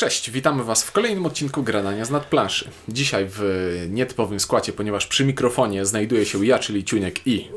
[0.00, 2.70] Cześć, witamy Was w kolejnym odcinku Gradania z nadplanszy.
[2.88, 3.42] Dzisiaj w
[3.90, 7.48] nietypowym składzie, ponieważ przy mikrofonie znajduje się ja, czyli Ciuniek i...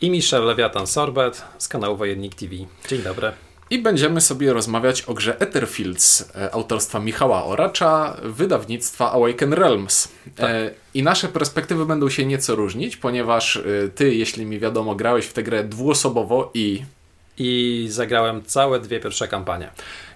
[0.00, 2.54] I Michel Lewiatan Sorbet z kanału Wojennik TV.
[2.88, 3.32] Dzień dobry.
[3.70, 10.08] I będziemy sobie rozmawiać o grze Etherfields e, autorstwa Michała Oracza, wydawnictwa Awaken Realms.
[10.36, 10.50] Tak.
[10.50, 13.62] E, I nasze perspektywy będą się nieco różnić, ponieważ e,
[13.94, 16.82] ty, jeśli mi wiadomo, grałeś w tę grę dwuosobowo i...
[17.38, 19.70] I zagrałem całe dwie pierwsze kampanie.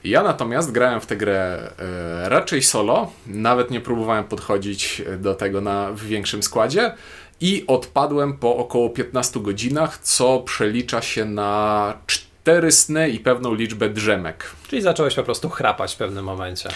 [0.05, 5.61] Ja natomiast grałem w tę grę e, raczej solo, nawet nie próbowałem podchodzić do tego
[5.61, 6.95] na, w większym składzie
[7.41, 13.89] i odpadłem po około 15 godzinach, co przelicza się na 4 sny i pewną liczbę
[13.89, 14.51] drzemek.
[14.69, 16.69] Czyli zacząłeś po prostu chrapać w pewnym momencie.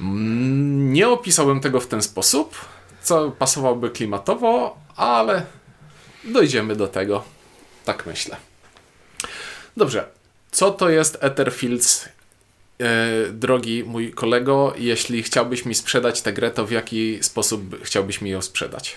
[0.00, 2.54] Mm, nie opisałbym tego w ten sposób,
[3.02, 5.46] co pasowałoby klimatowo, ale
[6.24, 7.22] dojdziemy do tego.
[7.84, 8.49] Tak myślę.
[9.80, 10.04] Dobrze.
[10.50, 12.08] Co to jest Etherfields
[12.80, 18.20] E, drogi mój kolego, jeśli chciałbyś mi sprzedać tę grę, to w jaki sposób chciałbyś
[18.20, 18.96] mi ją sprzedać?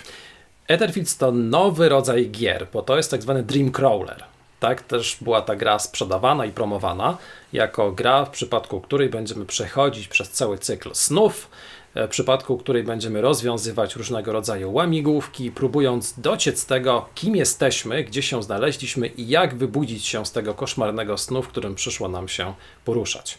[0.68, 4.24] Etherfields to nowy rodzaj gier, bo to jest tak zwany Dream Crawler.
[4.60, 7.18] Tak też była ta gra sprzedawana i promowana
[7.54, 11.50] jako gra, w przypadku której będziemy przechodzić przez cały cykl snów,
[11.96, 18.44] w przypadku której będziemy rozwiązywać różnego rodzaju łamigłówki, próbując dociec tego, kim jesteśmy, gdzie się
[18.44, 22.54] znaleźliśmy i jak wybudzić się z tego koszmarnego snu, w którym przyszło nam się
[22.86, 23.38] poruszać.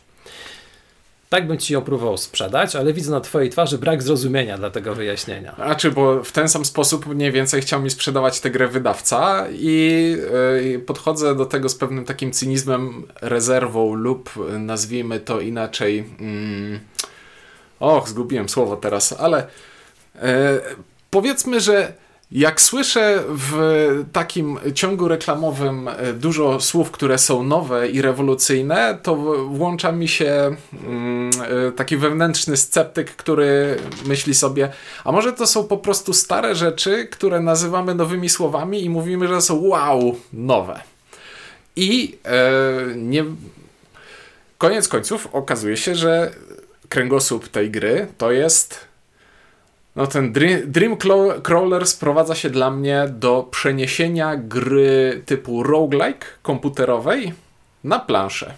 [1.29, 4.95] Tak bym ci ją próbował sprzedać, ale widzę na twojej twarzy brak zrozumienia dla tego
[4.95, 5.57] wyjaśnienia.
[5.57, 9.47] A czy, bo w ten sam sposób mniej więcej chciał mi sprzedawać tę grę wydawca
[9.51, 10.17] i
[10.73, 15.97] yy, podchodzę do tego z pewnym takim cynizmem, rezerwą lub nazwijmy to inaczej.
[16.21, 16.81] Yy,
[17.85, 19.47] och, zgubiłem słowo teraz, ale
[20.15, 20.23] yy,
[21.11, 21.93] powiedzmy, że
[22.35, 29.17] jak słyszę w takim ciągu reklamowym e, dużo słów, które są nowe i rewolucyjne, to
[29.49, 31.31] włącza mi się mm,
[31.69, 34.69] e, taki wewnętrzny sceptyk, który myśli sobie,
[35.05, 39.41] a może to są po prostu stare rzeczy, które nazywamy nowymi słowami i mówimy, że
[39.41, 40.81] są wow, nowe.
[41.77, 43.25] I e, nie.
[44.59, 46.31] Koniec końców okazuje się, że
[46.89, 48.95] kręgosłup tej gry to jest
[49.97, 50.97] no ten Dream, Dream
[51.43, 57.33] Crawler sprowadza się dla mnie do przeniesienia gry typu roguelike komputerowej
[57.85, 58.55] na planszę.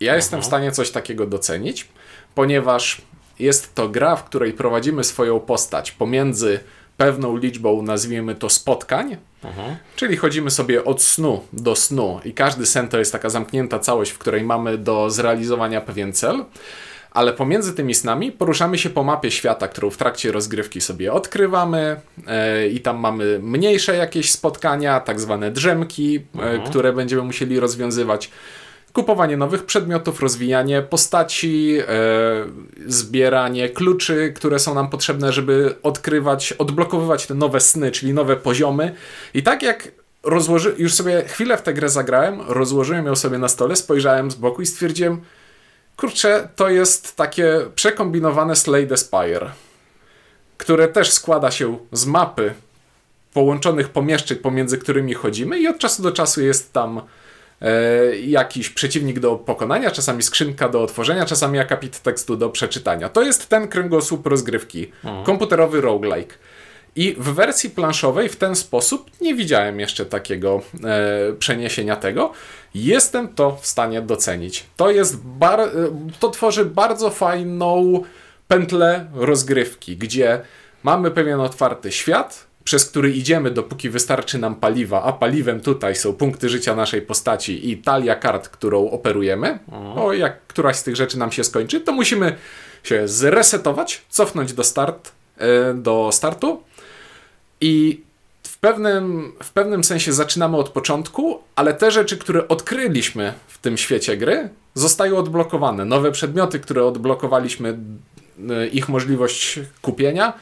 [0.00, 1.88] Ja jestem w stanie coś takiego docenić,
[2.34, 3.02] ponieważ
[3.38, 6.60] jest to gra, w której prowadzimy swoją postać pomiędzy
[6.96, 9.16] pewną liczbą, nazwijmy to spotkań,
[9.96, 14.10] czyli chodzimy sobie od snu do snu i każdy sen to jest taka zamknięta całość,
[14.10, 16.44] w której mamy do zrealizowania pewien cel
[17.10, 22.00] ale pomiędzy tymi snami poruszamy się po mapie świata, którą w trakcie rozgrywki sobie odkrywamy
[22.26, 26.62] e, i tam mamy mniejsze jakieś spotkania, tak zwane drzemki, e, mhm.
[26.62, 28.30] które będziemy musieli rozwiązywać.
[28.92, 31.84] Kupowanie nowych przedmiotów, rozwijanie postaci, e,
[32.86, 38.94] zbieranie kluczy, które są nam potrzebne, żeby odkrywać, odblokowywać te nowe sny, czyli nowe poziomy.
[39.34, 39.92] I tak jak
[40.22, 44.34] rozłoży, już sobie chwilę w tę grę zagrałem, rozłożyłem ją sobie na stole, spojrzałem z
[44.34, 45.20] boku i stwierdziłem,
[46.00, 49.50] Kurczę, to jest takie przekombinowane Slay the Spire,
[50.56, 52.54] które też składa się z mapy
[53.34, 57.00] połączonych pomieszczeń, pomiędzy którymi chodzimy i od czasu do czasu jest tam
[57.60, 63.08] e, jakiś przeciwnik do pokonania, czasami skrzynka do otworzenia, czasami akapit tekstu do przeczytania.
[63.08, 64.92] To jest ten kręgosłup rozgrywki.
[65.04, 65.24] Mhm.
[65.24, 66.34] Komputerowy roguelike.
[67.00, 72.32] I w wersji planszowej w ten sposób nie widziałem jeszcze takiego e, przeniesienia tego.
[72.74, 74.66] Jestem to w stanie docenić.
[74.76, 75.68] To jest e,
[76.20, 78.02] to tworzy bardzo fajną
[78.48, 80.40] pętlę rozgrywki, gdzie
[80.82, 86.12] mamy pewien otwarty świat, przez który idziemy, dopóki wystarczy nam paliwa, a paliwem tutaj są
[86.12, 89.58] punkty życia naszej postaci i talia kart, którą operujemy.
[89.96, 92.36] O, jak któraś z tych rzeczy nam się skończy, to musimy
[92.82, 96.62] się zresetować, cofnąć do start, e, do startu
[97.60, 98.00] i
[98.42, 103.76] w pewnym, w pewnym sensie zaczynamy od początku, ale te rzeczy, które odkryliśmy w tym
[103.78, 105.84] świecie gry, zostają odblokowane.
[105.84, 107.78] Nowe przedmioty, które odblokowaliśmy,
[108.38, 110.32] y, ich możliwość kupienia,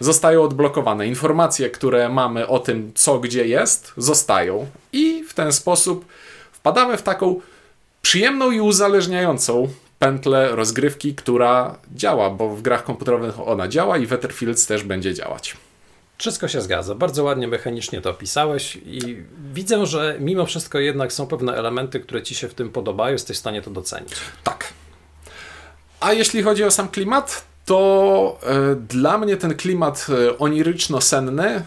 [0.00, 1.06] zostają odblokowane.
[1.06, 4.66] Informacje, które mamy o tym, co gdzie jest, zostają.
[4.92, 6.04] I w ten sposób
[6.52, 7.40] wpadamy w taką
[8.02, 9.68] przyjemną i uzależniającą
[9.98, 15.56] pętlę rozgrywki, która działa, bo w grach komputerowych ona działa i Wetterfields też będzie działać.
[16.18, 16.94] Wszystko się zgadza.
[16.94, 19.22] Bardzo ładnie mechanicznie to opisałeś i
[19.52, 23.36] widzę, że mimo wszystko jednak są pewne elementy, które Ci się w tym podobają, jesteś
[23.36, 24.12] w stanie to docenić.
[24.44, 24.72] Tak.
[26.00, 28.38] A jeśli chodzi o sam klimat, to
[28.72, 31.62] y, dla mnie ten klimat y, oniryczno-senny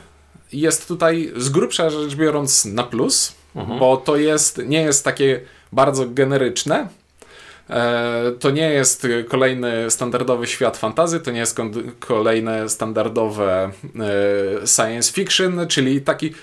[0.54, 3.80] jest tutaj z grubsza rzecz biorąc na plus, mhm.
[3.80, 5.42] bo to jest, nie jest takie
[5.72, 7.06] bardzo generyczne, E,
[8.40, 11.58] to nie jest kolejny standardowy świat fantazy, to nie jest
[12.00, 13.72] kolejne standardowe
[14.64, 16.34] e, science fiction, czyli taki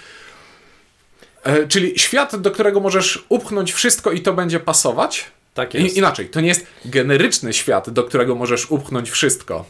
[1.44, 5.24] e, czyli świat, do którego możesz upchnąć wszystko i to będzie pasować.
[5.54, 5.96] Tak jest.
[5.96, 9.64] I, inaczej, to nie jest generyczny świat, do którego możesz upchnąć wszystko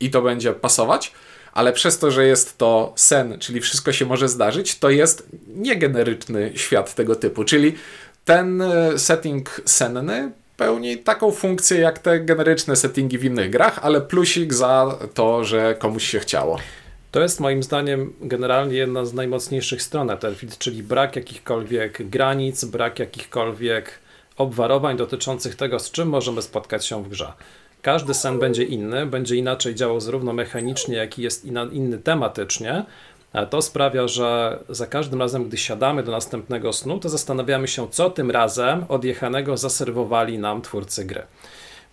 [0.00, 1.12] i to będzie pasować,
[1.52, 6.52] ale przez to, że jest to sen, czyli wszystko się może zdarzyć, to jest niegeneryczny
[6.54, 7.74] świat tego typu, czyli
[8.24, 8.62] ten
[8.96, 14.98] setting senny pełni taką funkcję jak te generyczne settingi w innych grach, ale plusik za
[15.14, 16.58] to, że komuś się chciało.
[17.10, 22.98] To jest moim zdaniem generalnie jedna z najmocniejszych stron Battlefield, czyli brak jakichkolwiek granic, brak
[22.98, 23.98] jakichkolwiek
[24.36, 27.32] obwarowań dotyczących tego, z czym możemy spotkać się w grze.
[27.82, 32.84] Każdy sen będzie inny, będzie inaczej działał zarówno mechanicznie, jak i jest inny tematycznie,
[33.50, 38.10] to sprawia, że za każdym razem, gdy siadamy do następnego snu, to zastanawiamy się, co
[38.10, 41.22] tym razem odjechanego zaserwowali nam twórcy gry.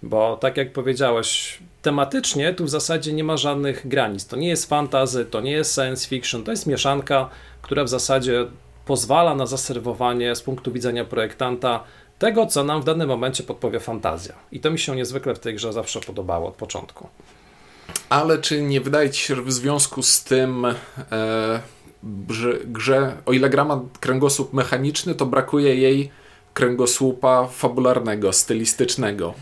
[0.04, 4.28] Bo tak jak powiedziałeś, tematycznie tu w zasadzie nie ma żadnych granic.
[4.28, 7.30] To nie jest fantazy, to nie jest science fiction, to jest mieszanka,
[7.62, 8.45] która w zasadzie
[8.86, 11.84] pozwala na zaserwowanie z punktu widzenia projektanta
[12.19, 14.34] tego, co nam w danym momencie podpowie fantazja.
[14.51, 17.10] I to mi się niezwykle w tej grze zawsze podobało od początku.
[18.09, 21.62] Ale czy nie wydaje ci się, że w związku z tym e,
[22.65, 26.12] grze, o ile gra ma kręgosłup mechaniczny, to brakuje jej
[26.54, 29.33] kręgosłupa fabularnego, stylistycznego?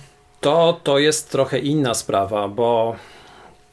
[0.42, 2.96] To, to jest trochę inna sprawa, bo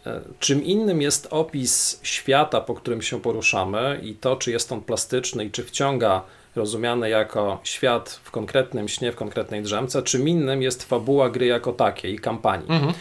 [0.07, 4.81] e, czym innym jest opis świata, po którym się poruszamy i to, czy jest on
[4.81, 6.23] plastyczny i czy wciąga
[6.57, 11.73] rozumiany jako świat w konkretnym śnie, w konkretnej drzemce, czym innym jest fabuła gry jako
[11.73, 12.71] takiej i kampanii.
[12.71, 12.95] Mhm.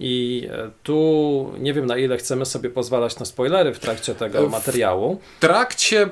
[0.00, 4.48] I e, tu nie wiem, na ile chcemy sobie pozwalać na spoilery w trakcie tego
[4.48, 5.20] materiału.
[5.36, 6.10] W trakcie, e,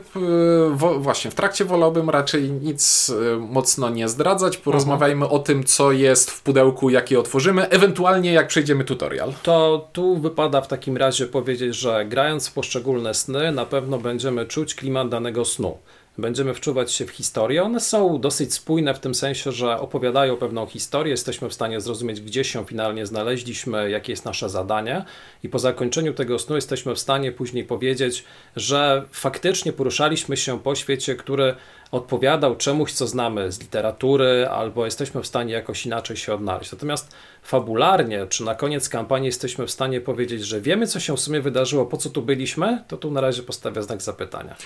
[0.99, 4.57] właśnie, w trakcie wolałbym raczej nic e, mocno nie zdradzać.
[4.57, 5.41] Porozmawiajmy mhm.
[5.41, 9.33] o tym, co jest w pudełku, jakie otworzymy, ewentualnie jak przejdziemy tutorial.
[9.43, 14.47] To tu wypada w takim razie powiedzieć, że grając w poszczególne sny, na pewno będziemy
[14.47, 15.79] czuć klimat danego snu
[16.19, 17.63] będziemy wczuwać się w historię.
[17.63, 22.21] One są dosyć spójne w tym sensie, że opowiadają pewną historię, jesteśmy w stanie zrozumieć,
[22.21, 25.05] gdzie się finalnie znaleźliśmy, jakie jest nasze zadanie,
[25.43, 28.25] i po zakończeniu tego snu jesteśmy w stanie później powiedzieć,
[28.57, 31.55] że faktycznie poruszaliśmy się po świecie, który
[31.91, 36.73] odpowiadał czemuś, co znamy z literatury, albo jesteśmy w stanie jakoś inaczej się odnaleźć.
[36.73, 37.13] Natomiast
[37.43, 41.41] fabularnie, czy na koniec kampanii jesteśmy w stanie powiedzieć, że wiemy, co się w sumie
[41.41, 44.57] wydarzyło, po co tu byliśmy, to tu na razie postawia znak zapytania.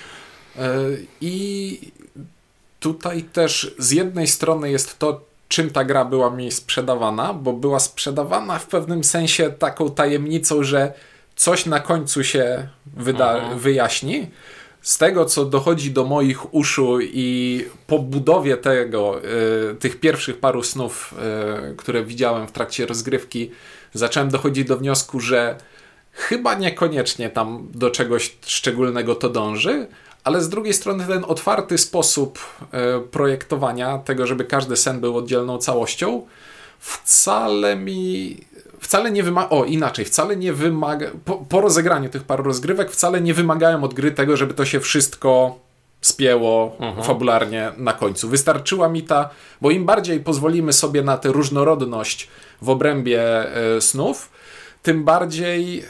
[1.20, 1.78] I
[2.80, 7.80] tutaj też z jednej strony jest to, czym ta gra była mi sprzedawana, bo była
[7.80, 10.92] sprzedawana w pewnym sensie taką tajemnicą, że
[11.36, 13.58] coś na końcu się wyda- mhm.
[13.58, 14.26] wyjaśni.
[14.82, 19.20] Z tego, co dochodzi do moich uszu i po budowie tego,
[19.72, 21.14] y, tych pierwszych paru snów,
[21.72, 23.50] y, które widziałem w trakcie rozgrywki,
[23.94, 25.56] zacząłem dochodzić do wniosku, że
[26.12, 29.86] chyba niekoniecznie tam do czegoś szczególnego to dąży,
[30.26, 32.38] ale z drugiej strony ten otwarty sposób
[32.72, 36.26] e, projektowania tego, żeby każdy sen był oddzielną całością,
[36.78, 38.36] wcale mi
[38.80, 43.20] wcale nie wymaga, o inaczej, wcale nie wymaga, po, po, rozegraniu tych paru rozgrywek, wcale
[43.20, 45.58] nie wymagają od gry tego, żeby to się wszystko
[46.00, 47.06] spięło mhm.
[47.06, 48.28] fabularnie na końcu.
[48.28, 49.30] Wystarczyła mi ta,
[49.60, 52.28] bo im bardziej pozwolimy sobie na tę różnorodność
[52.62, 53.46] w obrębie
[53.76, 54.30] y, snów,
[54.86, 55.84] tym bardziej, e,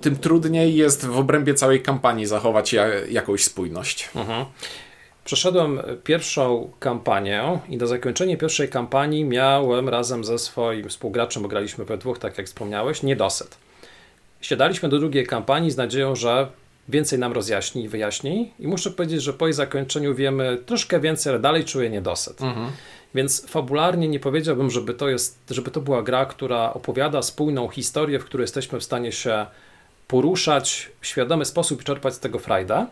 [0.00, 4.10] tym trudniej jest w obrębie całej kampanii zachować ja, jakąś spójność.
[4.14, 4.44] Mhm.
[5.24, 11.84] Przeszedłem pierwszą kampanię i do zakończenia pierwszej kampanii miałem razem ze swoim współgraczem, bo graliśmy
[11.84, 13.56] we dwóch, tak jak wspomniałeś, niedosyt.
[14.40, 16.48] Siadaliśmy do drugiej kampanii z nadzieją, że
[16.88, 21.30] więcej nam rozjaśni i wyjaśni i muszę powiedzieć, że po jej zakończeniu wiemy troszkę więcej,
[21.30, 22.42] ale dalej czuję niedosyt.
[22.42, 22.70] Mhm.
[23.14, 28.18] Więc fabularnie nie powiedziałbym, żeby to, jest, żeby to była gra, która opowiada spójną historię,
[28.18, 29.46] w której jesteśmy w stanie się
[30.08, 32.86] poruszać w świadomy sposób i czerpać z tego frajda.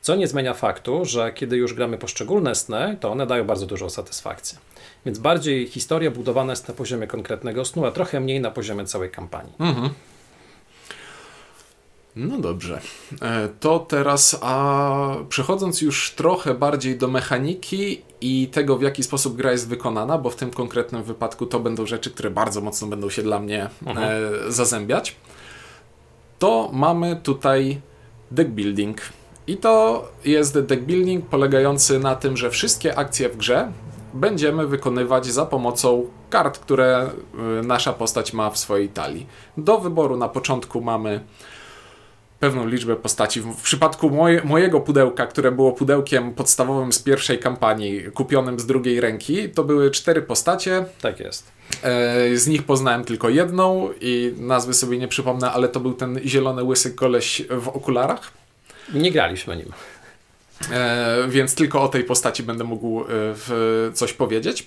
[0.00, 3.90] Co nie zmienia faktu, że kiedy już gramy poszczególne sny, to one dają bardzo dużą
[3.90, 4.58] satysfakcję.
[5.06, 9.10] Więc bardziej historia budowana jest na poziomie konkretnego snu, a trochę mniej na poziomie całej
[9.10, 9.52] kampanii.
[9.58, 9.90] Mhm.
[12.16, 12.80] No dobrze.
[13.22, 19.36] E, to teraz, a przechodząc już trochę bardziej do mechaniki i tego, w jaki sposób
[19.36, 23.10] gra jest wykonana, bo w tym konkretnym wypadku to będą rzeczy, które bardzo mocno będą
[23.10, 24.08] się dla mnie mhm.
[24.46, 25.16] e, zazębiać,
[26.38, 27.80] to mamy tutaj
[28.30, 29.00] deck building.
[29.46, 33.72] I to jest deck building polegający na tym, że wszystkie akcje w grze
[34.14, 37.10] będziemy wykonywać za pomocą kart, które
[37.60, 39.26] e, nasza postać ma w swojej talii.
[39.56, 41.20] Do wyboru na początku mamy
[42.44, 43.40] pewną liczbę postaci.
[43.40, 49.00] W przypadku moje, mojego pudełka, które było pudełkiem podstawowym z pierwszej kampanii, kupionym z drugiej
[49.00, 50.84] ręki, to były cztery postacie.
[51.00, 51.52] Tak jest.
[51.82, 56.20] E, z nich poznałem tylko jedną i nazwy sobie nie przypomnę, ale to był ten
[56.24, 58.30] zielony łysy koleś w okularach.
[58.94, 59.72] Nie graliśmy nim.
[60.72, 63.06] E, więc tylko o tej postaci będę mógł e,
[63.92, 64.66] coś powiedzieć.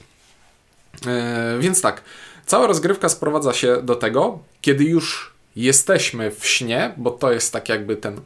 [1.59, 2.01] Więc tak,
[2.45, 7.69] cała rozgrywka sprowadza się do tego, kiedy już jesteśmy w śnie, bo to jest tak
[7.69, 8.21] jakby ten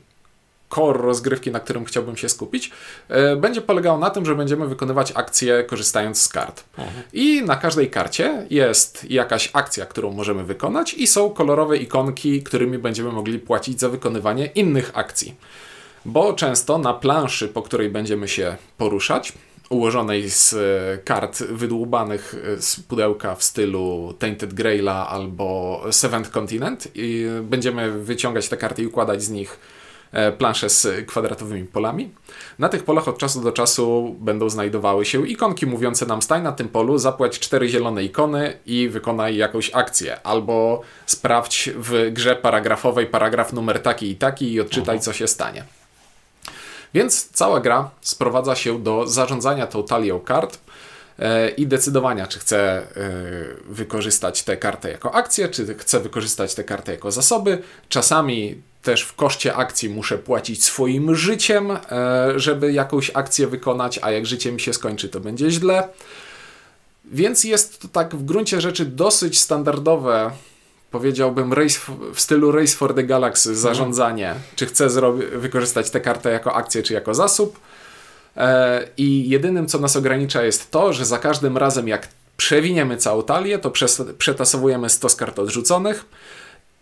[0.75, 2.71] core rozgrywki, na którym chciałbym się skupić,
[3.09, 6.63] e, będzie polegał na tym, że będziemy wykonywać akcje korzystając z kart.
[6.77, 7.03] Mhm.
[7.13, 12.77] I na każdej karcie jest jakaś akcja, którą możemy wykonać i są kolorowe ikonki, którymi
[12.77, 15.35] będziemy mogli płacić za wykonywanie innych akcji.
[16.05, 19.33] Bo często na planszy, po której będziemy się poruszać,
[19.71, 26.87] ułożonej z e, kart wydłubanych e, z pudełka w stylu Tainted Graila albo Seventh Continent
[26.95, 29.59] i będziemy wyciągać te karty i układać z nich
[30.11, 32.09] e, plansze z kwadratowymi polami.
[32.59, 36.51] Na tych polach od czasu do czasu będą znajdowały się ikonki mówiące nam staj na
[36.51, 40.21] tym polu, zapłać cztery zielone ikony i wykonaj jakąś akcję.
[40.23, 45.80] Albo sprawdź w grze paragrafowej paragraf numer taki i taki i odczytaj co się stanie.
[46.93, 50.59] Więc cała gra sprowadza się do zarządzania tą talią kart
[51.19, 52.83] e, i decydowania, czy chcę e,
[53.65, 57.61] wykorzystać tę kartę jako akcję, czy chcę wykorzystać tę kartę jako zasoby.
[57.89, 61.77] Czasami też w koszcie akcji muszę płacić swoim życiem, e,
[62.35, 65.87] żeby jakąś akcję wykonać, a jak życie mi się skończy, to będzie źle.
[67.05, 70.31] Więc jest to tak w gruncie rzeczy dosyć standardowe
[70.91, 71.79] powiedziałbym race
[72.13, 73.61] w stylu Race for the Galaxy, mhm.
[73.61, 74.87] zarządzanie, czy chcę
[75.35, 77.59] wykorzystać tę kartę jako akcję, czy jako zasób.
[78.37, 82.07] E, I jedynym, co nas ogranicza, jest to, że za każdym razem, jak
[82.37, 83.71] przewiniemy całą talię, to
[84.17, 86.05] przetasowujemy 100 z kart odrzuconych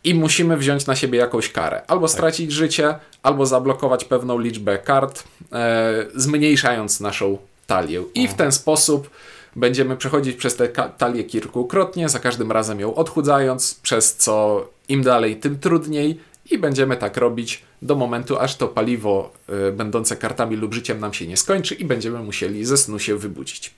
[0.04, 1.82] i musimy wziąć na siebie jakąś karę.
[1.88, 2.14] Albo tak.
[2.14, 7.38] stracić życie, albo zablokować pewną liczbę kart, e, zmniejszając naszą
[7.68, 8.02] talię.
[8.14, 8.38] I w mhm.
[8.38, 9.10] ten sposób
[9.56, 15.36] Będziemy przechodzić przez tę talię kilkukrotnie, za każdym razem ją odchudzając, przez co im dalej,
[15.36, 16.20] tym trudniej
[16.52, 19.32] i będziemy tak robić do momentu, aż to paliwo
[19.70, 23.18] y, będące kartami lub życiem nam się nie skończy i będziemy musieli ze snu się
[23.18, 23.74] wybudzić.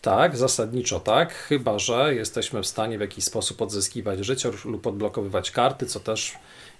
[0.00, 5.50] Tak, zasadniczo tak, chyba że jesteśmy w stanie w jakiś sposób odzyskiwać życie lub odblokowywać
[5.50, 6.32] karty, co też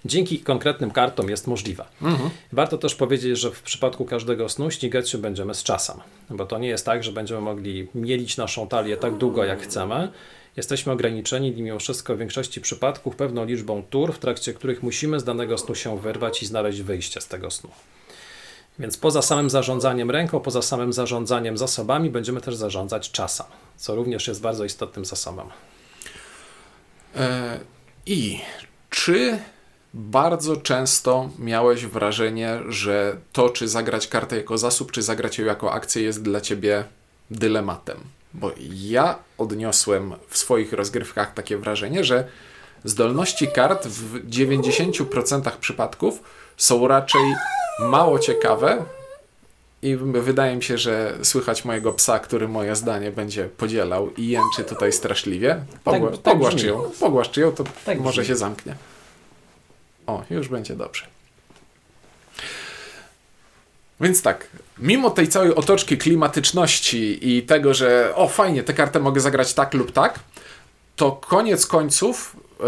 [0.05, 1.85] dzięki konkretnym kartom jest możliwe.
[2.01, 2.29] Mhm.
[2.51, 5.97] Warto też powiedzieć, że w przypadku każdego snu ścigać się będziemy z czasem,
[6.29, 10.11] bo to nie jest tak, że będziemy mogli mielić naszą talię tak długo jak chcemy.
[10.57, 15.23] Jesteśmy ograniczeni mimo wszystko w większości przypadków pewną liczbą tur, w trakcie których musimy z
[15.23, 17.69] danego snu się wyrwać i znaleźć wyjście z tego snu.
[18.79, 23.45] Więc poza samym zarządzaniem ręką, poza samym zarządzaniem zasobami, będziemy też zarządzać czasem,
[23.77, 25.47] co również jest bardzo istotnym zasobem.
[27.15, 27.59] E,
[28.05, 28.39] I
[28.89, 29.39] czy
[29.95, 35.71] bardzo często miałeś wrażenie, że to, czy zagrać kartę jako zasób, czy zagrać ją jako
[35.71, 36.83] akcję, jest dla ciebie
[37.31, 37.97] dylematem.
[38.33, 42.27] Bo ja odniosłem w swoich rozgrywkach takie wrażenie, że
[42.83, 46.19] zdolności kart w 90% przypadków
[46.57, 47.35] są raczej
[47.79, 48.85] mało ciekawe.
[49.81, 54.63] I wydaje mi się, że słychać mojego psa, który moje zdanie będzie podzielał i jęczy
[54.69, 55.65] tutaj straszliwie.
[55.83, 58.27] Pogła tak, tak pogłaszcz ją, pogłaszcz ją, to tak może brzmi.
[58.27, 58.75] się zamknie.
[60.07, 61.05] O, już będzie dobrze.
[64.01, 64.47] Więc tak,
[64.77, 69.73] mimo tej całej otoczki klimatyczności i tego, że o fajnie, tę kartę mogę zagrać tak
[69.73, 70.19] lub tak,
[70.95, 72.65] to koniec końców yy,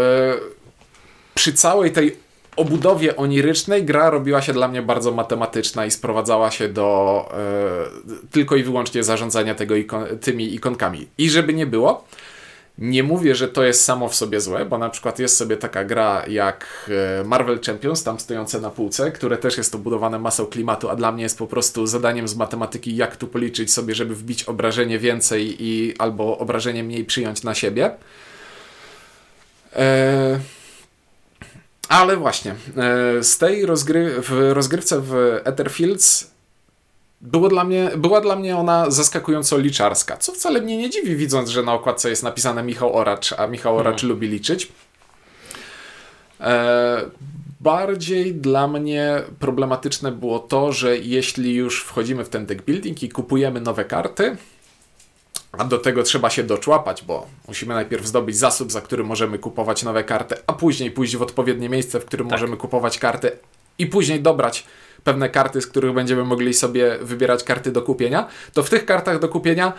[1.34, 2.16] przy całej tej
[2.56, 7.28] obudowie onirycznej gra robiła się dla mnie bardzo matematyczna i sprowadzała się do
[8.06, 11.08] yy, tylko i wyłącznie zarządzania tego ikon tymi ikonkami.
[11.18, 12.04] I żeby nie było,
[12.78, 15.84] nie mówię, że to jest samo w sobie złe, bo na przykład jest sobie taka
[15.84, 20.88] gra jak e, Marvel Champions, tam stojące na półce, które też jest obudowane masą klimatu,
[20.88, 24.44] a dla mnie jest po prostu zadaniem z matematyki, jak tu policzyć sobie, żeby wbić
[24.44, 27.90] obrażenie więcej i albo obrażenie mniej przyjąć na siebie.
[29.76, 30.38] Eee...
[31.88, 36.30] Ale właśnie, e, z tej rozgry w rozgrywce w Etherfields
[37.20, 41.48] było dla mnie, była dla mnie ona zaskakująco liczarska, co wcale mnie nie dziwi, widząc,
[41.48, 43.76] że na okładce jest napisane Michał Oracz, a Michał.
[43.76, 44.72] Oracz lubi liczyć.
[46.40, 47.10] E,
[47.60, 53.08] bardziej dla mnie problematyczne było to, że jeśli już wchodzimy w ten deck building i
[53.08, 54.36] kupujemy nowe karty,
[55.52, 59.82] a do tego trzeba się doczłapać, bo musimy najpierw zdobyć zasób, za który możemy kupować
[59.82, 62.40] nowe karty, a później pójść w odpowiednie miejsce, w którym tak.
[62.40, 63.30] możemy kupować karty
[63.78, 64.64] i później dobrać
[65.08, 69.18] pewne karty, z których będziemy mogli sobie wybierać karty do kupienia, to w tych kartach
[69.18, 69.72] do kupienia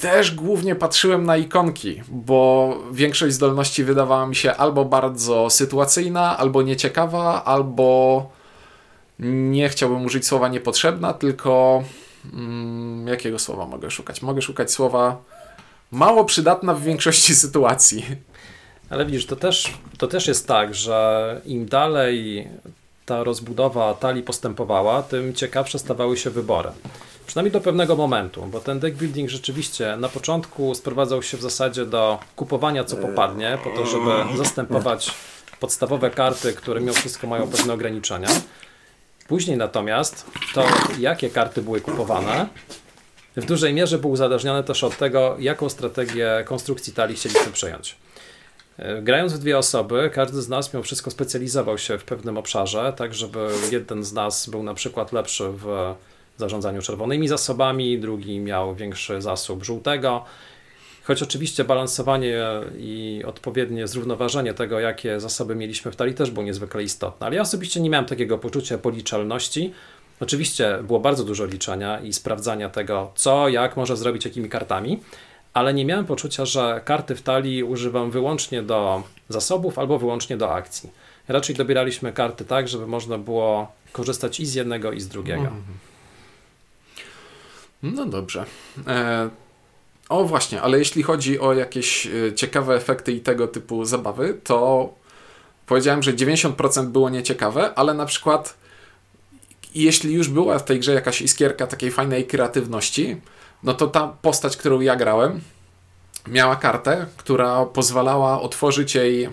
[0.00, 6.62] też głównie patrzyłem na ikonki, bo większość zdolności wydawała mi się albo bardzo sytuacyjna, albo
[6.62, 8.30] nieciekawa, albo
[9.18, 11.84] nie chciałbym użyć słowa niepotrzebna, tylko
[12.32, 14.22] mm, jakiego słowa mogę szukać?
[14.22, 15.16] Mogę szukać słowa
[15.90, 18.04] mało przydatna w większości sytuacji.
[18.90, 22.48] Ale widzisz, to też, to też jest tak, że im dalej
[23.06, 26.68] ta rozbudowa talii postępowała, tym ciekawsze stawały się wybory.
[27.26, 31.86] Przynajmniej do pewnego momentu, bo ten deck building rzeczywiście na początku sprowadzał się w zasadzie
[31.86, 35.10] do kupowania co popadnie, po to, żeby zastępować
[35.60, 38.28] podstawowe karty, które mimo wszystko mają pewne ograniczenia.
[39.28, 40.64] Później natomiast to,
[40.98, 42.48] jakie karty były kupowane,
[43.36, 47.96] w dużej mierze był uzależnione też od tego, jaką strategię konstrukcji talii chcieliśmy przejąć.
[48.78, 52.92] E, grając w dwie osoby, każdy z nas mimo wszystko specjalizował się w pewnym obszarze,
[52.96, 55.94] tak żeby jeden z nas był na przykład lepszy w
[56.36, 60.24] zarządzaniu czerwonymi zasobami, drugi miał większy zasób żółtego.
[61.04, 62.44] Choć oczywiście balansowanie
[62.78, 67.26] i odpowiednie zrównoważenie tego, jakie zasoby mieliśmy w talii, też było niezwykle istotne.
[67.26, 69.72] Ale ja osobiście nie miałem takiego poczucia policzalności.
[70.20, 75.00] Oczywiście było bardzo dużo liczenia i sprawdzania tego, co, jak może zrobić, jakimi kartami,
[75.54, 80.54] ale nie miałem poczucia, że karty w talii używam wyłącznie do zasobów albo wyłącznie do
[80.54, 80.90] akcji.
[81.28, 85.42] Raczej dobieraliśmy karty tak, żeby można było korzystać i z jednego, i z drugiego.
[85.42, 85.94] -hmm.
[87.82, 88.44] No dobrze.
[88.86, 89.30] E,
[90.08, 94.88] o właśnie, ale jeśli chodzi o jakieś e, ciekawe efekty i tego typu zabawy, to
[95.66, 98.56] powiedziałem, że 90% było nieciekawe, ale na przykład
[99.74, 103.16] jeśli już była w tej grze jakaś iskierka takiej fajnej kreatywności,
[103.64, 105.40] no to ta postać, którą ja grałem,
[106.28, 109.30] miała kartę, która pozwalała otworzyć jej e,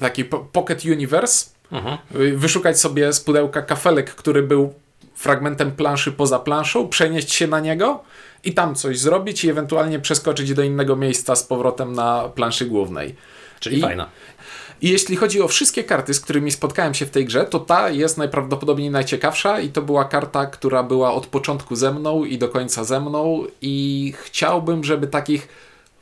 [0.00, 1.98] taki Pocket Universe, mhm.
[2.36, 4.74] wyszukać sobie z pudełka kafelek, który był
[5.14, 8.02] fragmentem planszy poza planszą, przenieść się na niego
[8.44, 13.14] i tam coś zrobić i ewentualnie przeskoczyć do innego miejsca z powrotem na planszy głównej.
[13.60, 14.08] Czyli I, fajna.
[14.82, 17.90] I jeśli chodzi o wszystkie karty, z którymi spotkałem się w tej grze, to ta
[17.90, 22.48] jest najprawdopodobniej najciekawsza i to była karta, która była od początku ze mną i do
[22.48, 25.48] końca ze mną i chciałbym, żeby takich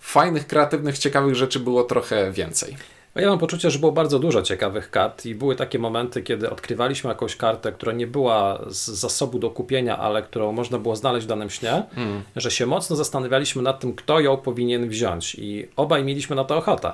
[0.01, 2.77] fajnych, kreatywnych, ciekawych rzeczy było trochę więcej.
[3.15, 7.09] Ja mam poczucie, że było bardzo dużo ciekawych kart i były takie momenty, kiedy odkrywaliśmy
[7.09, 11.29] jakąś kartę, która nie była z zasobu do kupienia, ale którą można było znaleźć w
[11.29, 12.23] danym śnie, mm.
[12.37, 16.57] że się mocno zastanawialiśmy nad tym, kto ją powinien wziąć i obaj mieliśmy na to
[16.57, 16.93] ochotę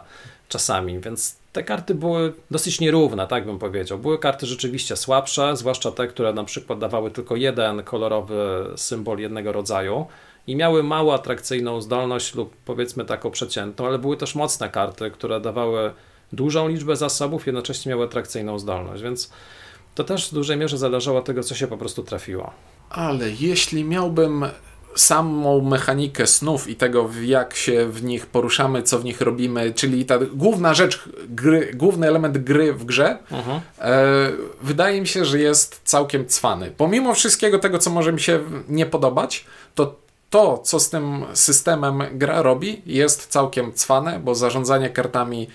[0.49, 3.99] czasami, więc te karty były dosyć nierówne, tak bym powiedział.
[3.99, 9.53] Były karty rzeczywiście słabsze, zwłaszcza te, które na przykład dawały tylko jeden kolorowy symbol jednego
[9.53, 10.07] rodzaju
[10.47, 15.41] i miały mało atrakcyjną zdolność lub powiedzmy taką przeciętną, ale były też mocne karty, które
[15.41, 15.91] dawały
[16.33, 19.33] dużą liczbę zasobów, jednocześnie miały atrakcyjną zdolność, więc
[19.95, 22.53] to też w dużej mierze zależało od tego, co się po prostu trafiło.
[22.91, 24.47] Ale jeśli miałbym
[24.96, 30.05] samą mechanikę snów i tego, jak się w nich poruszamy, co w nich robimy, czyli
[30.05, 33.61] ta główna rzecz, gry, główny element gry w grze, uh-huh.
[33.78, 36.72] e, wydaje mi się, że jest całkiem cwany.
[36.76, 42.02] Pomimo wszystkiego tego, co może mi się nie podobać, to to, co z tym systemem
[42.12, 45.48] gra robi, jest całkiem cwane, bo zarządzanie kartami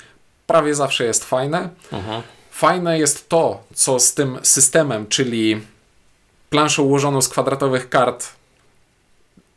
[0.48, 1.70] prawie zawsze jest fajne.
[1.92, 2.22] Aha.
[2.52, 5.62] Fajne jest to, co z tym systemem, czyli
[6.50, 8.28] planszą ułożoną z kwadratowych kart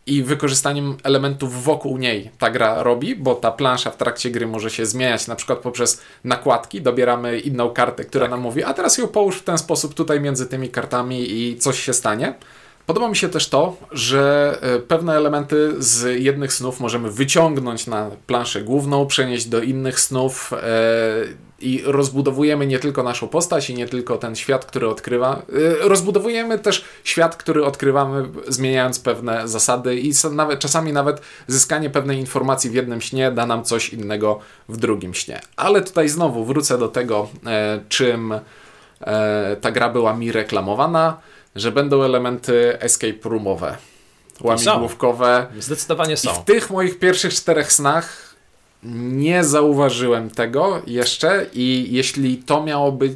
[0.06, 4.70] i wykorzystaniem elementów wokół niej ta gra robi, bo ta plansza w trakcie gry może
[4.70, 8.30] się zmieniać, na przykład poprzez nakładki, dobieramy inną kartę, która tak.
[8.30, 11.80] nam mówi, a teraz ją połóż w ten sposób tutaj między tymi kartami i coś
[11.80, 12.34] się stanie.
[12.86, 18.10] Podoba mi się też to, że e, pewne elementy z jednych snów możemy wyciągnąć na
[18.26, 20.58] planszę główną, przenieść do innych snów e,
[21.60, 25.42] i rozbudowujemy nie tylko naszą postać i nie tylko ten świat, który odkrywa.
[25.82, 32.18] E, rozbudowujemy też świat, który odkrywamy, zmieniając pewne zasady i nawet, czasami nawet zyskanie pewnej
[32.18, 34.38] informacji w jednym śnie da nam coś innego
[34.68, 35.40] w drugim śnie.
[35.56, 37.28] Ale tutaj znowu wrócę do tego,
[37.88, 38.34] czym
[39.60, 41.16] ta gra była mi reklamowana
[41.56, 43.76] że będą elementy escape roomowe,
[44.40, 45.46] łamigłówkowe.
[45.58, 46.30] Zdecydowanie są.
[46.30, 48.34] I w tych moich pierwszych czterech snach
[48.82, 53.12] nie zauważyłem tego jeszcze i jeśli to miało być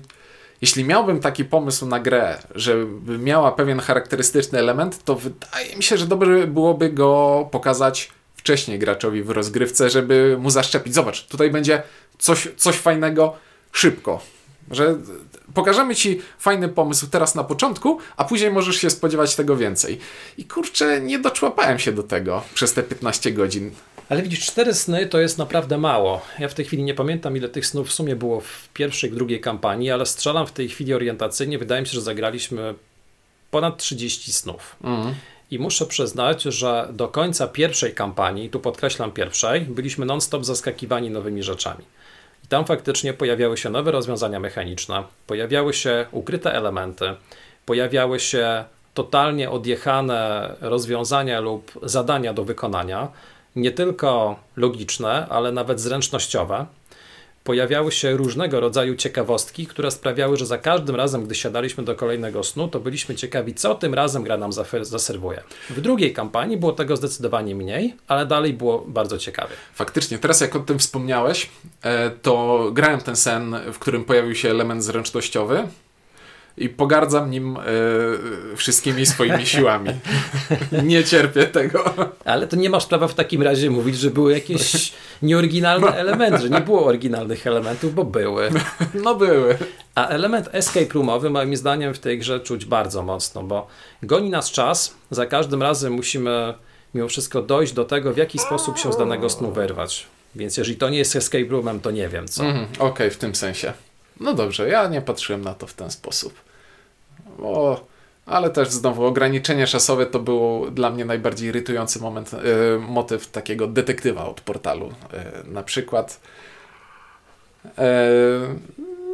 [0.60, 5.96] jeśli miałbym taki pomysł na grę, żeby miała pewien charakterystyczny element, to wydaje mi się,
[5.96, 10.94] że dobrze byłoby go pokazać wcześniej graczowi w rozgrywce, żeby mu zaszczepić.
[10.94, 11.82] Zobacz, tutaj będzie
[12.18, 13.36] coś, coś fajnego
[13.72, 14.20] szybko.
[14.70, 14.96] Że
[15.54, 19.98] pokażemy ci fajny pomysł teraz na początku, a później możesz się spodziewać tego więcej.
[20.38, 23.70] I kurczę, nie doczłapałem się do tego przez te 15 godzin.
[24.08, 26.20] Ale widzisz, cztery sny to jest naprawdę mało.
[26.38, 29.14] Ja w tej chwili nie pamiętam, ile tych snów w sumie było w pierwszej i
[29.14, 31.58] drugiej kampanii, ale strzelam w tej chwili orientacyjnie.
[31.58, 32.74] Wydaje mi się, że zagraliśmy
[33.50, 34.76] ponad 30 snów.
[34.84, 35.14] Mm.
[35.50, 41.42] I muszę przyznać, że do końca pierwszej kampanii, tu podkreślam pierwszej, byliśmy non-stop zaskakiwani nowymi
[41.42, 41.84] rzeczami.
[42.44, 47.14] I tam faktycznie pojawiały się nowe rozwiązania mechaniczne, pojawiały się ukryte elementy,
[47.66, 53.08] pojawiały się totalnie odjechane rozwiązania lub zadania do wykonania,
[53.56, 56.66] nie tylko logiczne, ale nawet zręcznościowe
[57.44, 62.44] pojawiały się różnego rodzaju ciekawostki, które sprawiały, że za każdym razem, gdy siadaliśmy do kolejnego
[62.44, 64.50] snu, to byliśmy ciekawi, co tym razem gra nam
[64.82, 65.42] zaserwuje.
[65.70, 69.52] W drugiej kampanii było tego zdecydowanie mniej, ale dalej było bardzo ciekawie.
[69.74, 71.50] Faktycznie, teraz jak o tym wspomniałeś,
[71.82, 75.68] e, to grałem ten sen, w którym pojawił się element zręcznościowy,
[76.56, 77.60] i pogardzam nim e,
[78.56, 79.90] wszystkimi swoimi siłami.
[80.82, 81.94] nie cierpię tego.
[82.24, 85.96] Ale to nie masz prawa w takim razie mówić, że były jakieś nieoryginalne no.
[85.96, 88.50] elementy, że nie było oryginalnych elementów, bo były.
[88.94, 89.58] No były.
[89.94, 93.66] A element escape roomowy moim zdaniem w tej grze czuć bardzo mocno, bo
[94.02, 96.54] goni nas czas, za każdym razem musimy
[96.94, 100.06] mimo wszystko dojść do tego, w jaki sposób się z danego snu wyrwać.
[100.34, 102.44] Więc jeżeli to nie jest escape roomem, to nie wiem co.
[102.44, 103.72] Mm, Okej, okay, w tym sensie.
[104.20, 106.34] No dobrze, ja nie patrzyłem na to w ten sposób.
[107.42, 107.84] O,
[108.26, 112.38] ale też znowu ograniczenie czasowe to był dla mnie najbardziej irytujący moment, y,
[112.78, 114.86] motyw takiego detektywa od portalu.
[115.44, 116.20] Y, na przykład.
[117.64, 117.70] Y,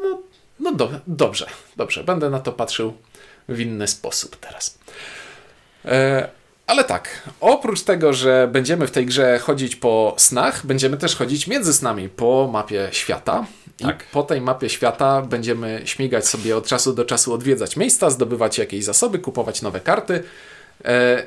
[0.02, 0.22] no,
[0.60, 2.04] no do, dobrze, dobrze.
[2.04, 2.94] Będę na to patrzył
[3.48, 4.78] w inny sposób teraz.
[6.66, 11.46] Ale tak, oprócz tego, że będziemy w tej grze chodzić po snach, będziemy też chodzić
[11.46, 13.46] między snami po mapie świata.
[13.80, 14.04] I tak.
[14.12, 18.84] po tej mapie świata będziemy śmigać sobie od czasu do czasu, odwiedzać miejsca, zdobywać jakieś
[18.84, 20.22] zasoby, kupować nowe karty
[20.84, 21.26] e,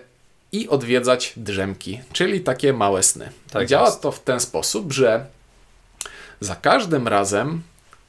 [0.51, 3.29] i odwiedzać drzemki, czyli takie małe sny.
[3.51, 4.01] Tak Działa jest.
[4.01, 5.25] to w ten sposób, że
[6.39, 7.61] za każdym razem,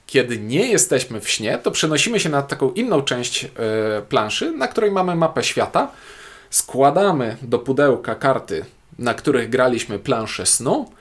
[0.06, 3.48] kiedy nie jesteśmy w śnie, to przenosimy się na taką inną część e,
[4.08, 5.90] planszy, na której mamy mapę świata,
[6.50, 8.64] składamy do pudełka karty,
[8.98, 10.92] na których graliśmy planszę snu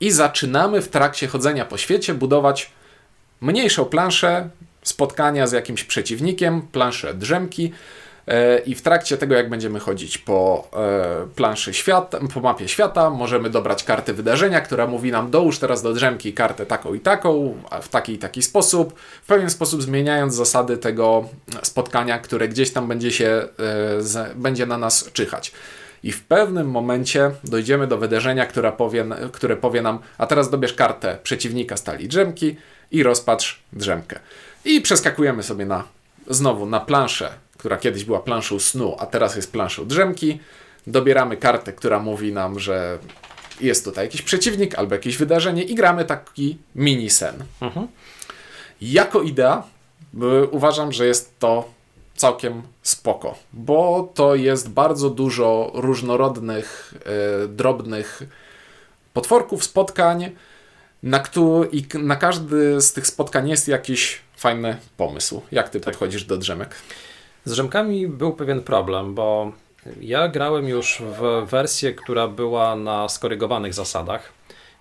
[0.00, 2.70] i zaczynamy w trakcie chodzenia po świecie budować
[3.40, 4.48] mniejszą planszę,
[4.82, 7.72] spotkania z jakimś przeciwnikiem, planszę drzemki
[8.26, 13.10] e, i w trakcie tego, jak będziemy chodzić po e, planszy świata, po mapie świata,
[13.10, 17.54] możemy dobrać kartę wydarzenia, która mówi nam dołóż teraz do drzemki kartę taką i taką,
[17.82, 21.28] w taki i taki sposób, w pewien sposób zmieniając zasady tego
[21.62, 23.48] spotkania, które gdzieś tam będzie się,
[24.14, 25.52] e, będzie na nas czyhać.
[26.02, 30.72] I w pewnym momencie dojdziemy do wydarzenia, które powie, które powie nam, a teraz dobierz
[30.72, 32.56] kartę przeciwnika stali drzemki,
[32.90, 34.18] i rozpatrz drzemkę.
[34.64, 35.84] I przeskakujemy sobie na
[36.30, 40.38] znowu na planszę, która kiedyś była planszą snu, a teraz jest planszą drzemki.
[40.86, 42.98] Dobieramy kartę, która mówi nam, że
[43.60, 47.44] jest tutaj jakiś przeciwnik albo jakieś wydarzenie i gramy taki mini sen.
[47.60, 47.88] Mhm.
[48.80, 49.62] Jako idea
[50.50, 51.68] uważam, że jest to
[52.16, 56.94] całkiem spoko, bo to jest bardzo dużo różnorodnych,
[57.40, 58.22] yy, drobnych
[59.12, 60.30] potworków, spotkań,
[61.06, 65.42] na, który, i na każdy z tych spotkań jest jakiś fajny pomysł.
[65.52, 65.92] Jak ty tak.
[65.92, 66.74] podchodzisz do drzemek?
[67.44, 69.52] Z drzemkami był pewien problem, bo
[70.00, 74.32] ja grałem już w wersję, która była na skorygowanych zasadach,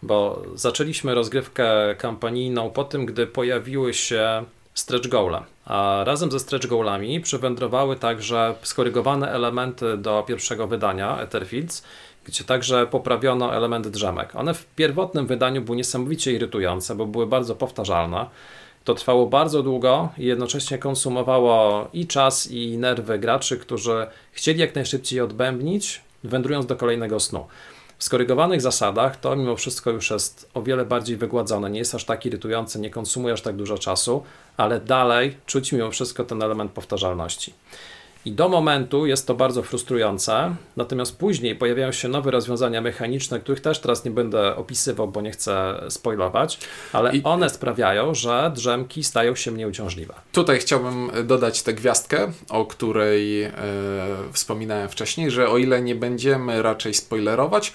[0.01, 5.43] bo zaczęliśmy rozgrywkę kampanijną po tym, gdy pojawiły się stretch goale.
[5.65, 11.83] A razem ze stretch goalami przywędrowały także skorygowane elementy do pierwszego wydania Etherfields
[12.25, 14.35] gdzie także poprawiono elementy drzemek.
[14.35, 18.25] One w pierwotnym wydaniu były niesamowicie irytujące, bo były bardzo powtarzalne.
[18.83, 24.75] To trwało bardzo długo i jednocześnie konsumowało i czas, i nerwy graczy, którzy chcieli jak
[24.75, 27.47] najszybciej odbębnić, wędrując do kolejnego snu.
[27.97, 32.05] W skorygowanych zasadach to mimo wszystko już jest o wiele bardziej wygładzone, nie jest aż
[32.05, 34.23] tak irytujące, nie konsumuje aż tak dużo czasu,
[34.57, 37.53] ale dalej czuć mimo wszystko ten element powtarzalności.
[38.25, 43.61] I do momentu jest to bardzo frustrujące, natomiast później pojawiają się nowe rozwiązania mechaniczne, których
[43.61, 46.59] też teraz nie będę opisywał, bo nie chcę spoilować,
[46.93, 47.23] ale I...
[47.23, 50.13] one sprawiają, że drzemki stają się mniej uciążliwe.
[50.31, 53.51] Tutaj chciałbym dodać tę gwiazdkę, o której e,
[54.31, 57.73] wspominałem wcześniej, że o ile nie będziemy raczej spoilerować,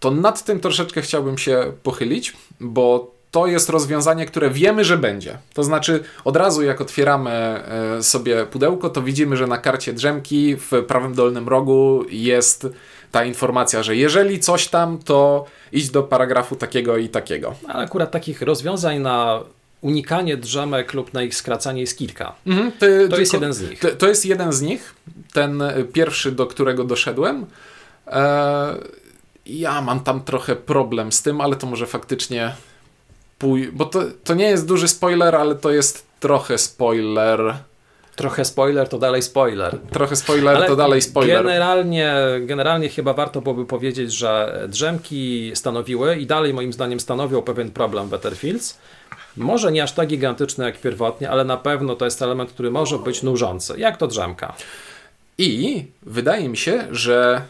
[0.00, 5.38] to nad tym troszeczkę chciałbym się pochylić, bo to jest rozwiązanie, które wiemy, że będzie.
[5.54, 10.56] To znaczy, od razu jak otwieramy e, sobie pudełko, to widzimy, że na karcie drzemki
[10.56, 12.66] w prawym dolnym rogu jest
[13.12, 17.54] ta informacja, że jeżeli coś tam, to idź do paragrafu takiego i takiego.
[17.68, 19.40] Ale akurat takich rozwiązań na
[19.80, 22.34] unikanie drzemek lub na ich skracanie jest kilka.
[22.46, 23.80] Mhm, ty, to jest jeden z nich.
[23.80, 24.94] To, to, jest jeden z nich,
[25.32, 25.62] ten
[25.92, 27.46] pierwszy, do którego doszedłem.
[28.06, 28.74] E,
[29.46, 32.54] ja mam tam trochę problem z tym, ale to może faktycznie
[33.40, 33.72] pój...
[33.72, 37.54] Bo to, to nie jest duży spoiler, ale to jest trochę spoiler.
[38.16, 39.78] Trochę spoiler to dalej spoiler.
[39.90, 41.44] Trochę spoiler Ale to dalej spoiler.
[41.44, 47.70] Generalnie, generalnie chyba warto byłoby powiedzieć, że drzemki stanowiły i dalej moim zdaniem stanowią pewien
[47.70, 48.78] problem Battlefields.
[49.36, 52.98] Może nie aż tak gigantyczny jak pierwotnie, ale na pewno to jest element, który może
[52.98, 53.74] być nużący.
[53.78, 54.54] Jak to drzemka?
[55.38, 57.42] I wydaje mi się, że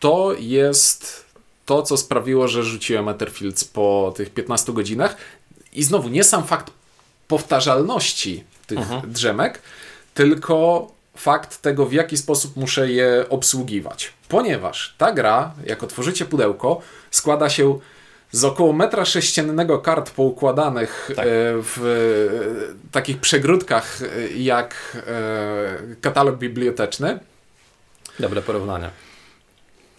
[0.00, 1.21] to jest
[1.66, 5.16] to, co sprawiło, że rzuciłem Etherfields po tych 15 godzinach.
[5.72, 6.70] I znowu, nie sam fakt
[7.28, 9.12] powtarzalności tych mhm.
[9.12, 9.62] drzemek,
[10.14, 14.12] tylko fakt tego, w jaki sposób muszę je obsługiwać.
[14.28, 17.78] Ponieważ ta gra, jak otworzycie pudełko, składa się
[18.32, 21.26] z około metra sześciennego kart poukładanych tak.
[21.26, 21.30] E,
[21.62, 24.74] w takich przegródkach e, jak
[25.06, 27.18] e, katalog biblioteczny.
[28.18, 28.90] Dobre porównanie.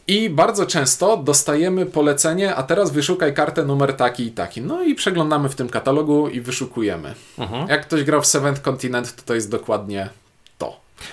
[0.07, 4.61] I bardzo często dostajemy polecenie, a teraz wyszukaj kartę numer taki i taki.
[4.61, 7.15] No i przeglądamy w tym katalogu i wyszukujemy.
[7.37, 7.67] Mhm.
[7.67, 10.09] Jak ktoś grał w Seventh Continent, to to jest dokładnie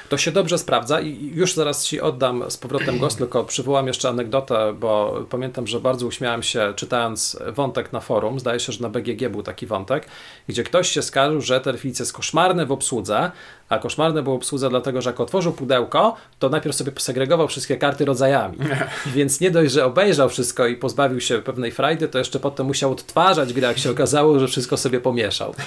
[0.09, 4.09] to się dobrze sprawdza i już zaraz Ci oddam z powrotem głos, tylko przywołam jeszcze
[4.09, 8.88] anegdotę, bo pamiętam, że bardzo uśmiałem się czytając wątek na forum, zdaje się, że na
[8.88, 10.07] BGG był taki wątek,
[10.49, 13.31] gdzie ktoś się skarżył, że Etherfix jest koszmarny w obsłudze,
[13.69, 18.05] a koszmarny był obsłudze dlatego, że jak otworzył pudełko, to najpierw sobie posegregował wszystkie karty
[18.05, 18.59] rodzajami.
[19.16, 22.93] Więc nie dość, że obejrzał wszystko i pozbawił się pewnej frajdy, to jeszcze potem musiał
[22.93, 25.55] odtwarzać grę, jak się okazało, że wszystko sobie pomieszał.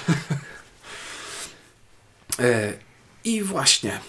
[3.26, 4.00] E, I właśnie,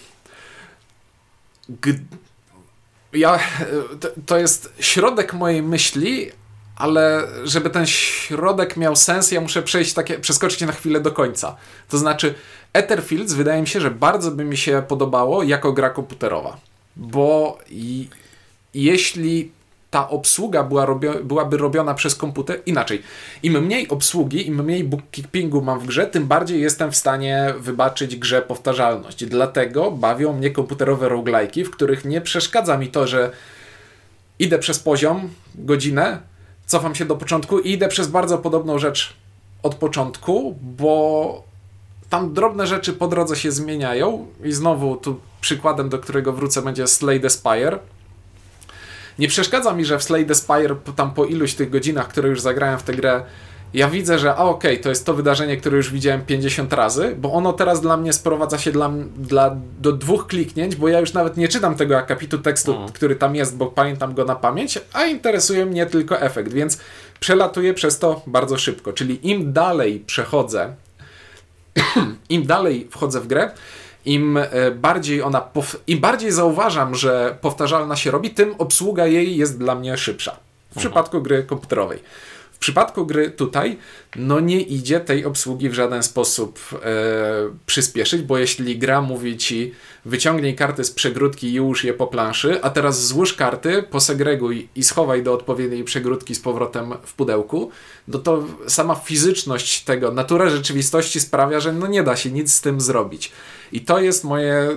[3.12, 3.38] ja,
[4.26, 6.30] to jest środek mojej myśli,
[6.76, 11.56] ale żeby ten środek miał sens, ja muszę przejść takie, przeskoczyć na chwilę do końca.
[11.88, 12.34] To znaczy,
[12.72, 16.56] Etherfields wydaje mi się, że bardzo by mi się podobało jako gra komputerowa.
[16.96, 18.08] Bo i,
[18.74, 19.52] jeśli
[19.96, 23.02] ta obsługa była robio byłaby robiona przez komputer inaczej.
[23.42, 28.16] Im mniej obsługi, im mniej bookkeepingu mam w grze, tym bardziej jestem w stanie wybaczyć
[28.16, 29.24] grze powtarzalność.
[29.24, 33.30] Dlatego bawią mnie komputerowe roguelike'i, w których nie przeszkadza mi to, że
[34.38, 36.18] idę przez poziom, godzinę,
[36.66, 39.14] cofam się do początku i idę przez bardzo podobną rzecz
[39.62, 41.42] od początku, bo
[42.10, 46.86] tam drobne rzeczy po drodze się zmieniają i znowu tu przykładem, do którego wrócę będzie
[46.86, 47.78] Slay the Spire,
[49.18, 52.40] nie przeszkadza mi, że w Slay the Spire tam po iluś tych godzinach, które już
[52.40, 53.22] zagrałem w tę grę,
[53.74, 57.14] ja widzę, że a okej, okay, to jest to wydarzenie, które już widziałem 50 razy,
[57.18, 61.12] bo ono teraz dla mnie sprowadza się dla, dla, do dwóch kliknięć, bo ja już
[61.12, 62.88] nawet nie czytam tego akapitu tekstu, mm.
[62.88, 66.78] który tam jest, bo pamiętam go na pamięć, a interesuje mnie tylko efekt, więc
[67.20, 68.92] przelatuję przez to bardzo szybko.
[68.92, 70.74] Czyli im dalej przechodzę,
[72.28, 73.50] im dalej wchodzę w grę,
[74.06, 75.48] im e, bardziej ona,
[75.86, 80.32] im bardziej zauważam, że powtarzalna się robi, tym obsługa jej jest dla mnie szybsza.
[80.32, 80.80] W mhm.
[80.80, 81.98] przypadku gry komputerowej.
[82.52, 83.78] W przypadku gry tutaj,
[84.16, 86.78] no nie idzie tej obsługi w żaden sposób e,
[87.66, 92.62] przyspieszyć, bo jeśli gra mówi ci wyciągnij karty z przegródki i ułóż je po planszy,
[92.62, 97.70] a teraz złóż karty, posegreguj i schowaj do odpowiedniej przegródki z powrotem w pudełku,
[98.08, 102.60] no to sama fizyczność tego, natura rzeczywistości sprawia, że no nie da się nic z
[102.60, 103.32] tym zrobić.
[103.72, 104.70] I to jest moje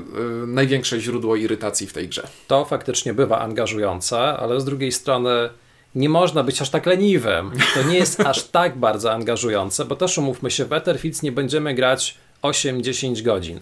[0.43, 2.28] y, największe źródło irytacji w tej grze.
[2.47, 5.49] To faktycznie bywa angażujące, ale z drugiej strony
[5.95, 7.52] nie można być aż tak leniwym.
[7.73, 11.73] To nie jest aż tak bardzo angażujące, bo też umówmy się, w Etherfields nie będziemy
[11.73, 13.60] grać 8-10 godzin.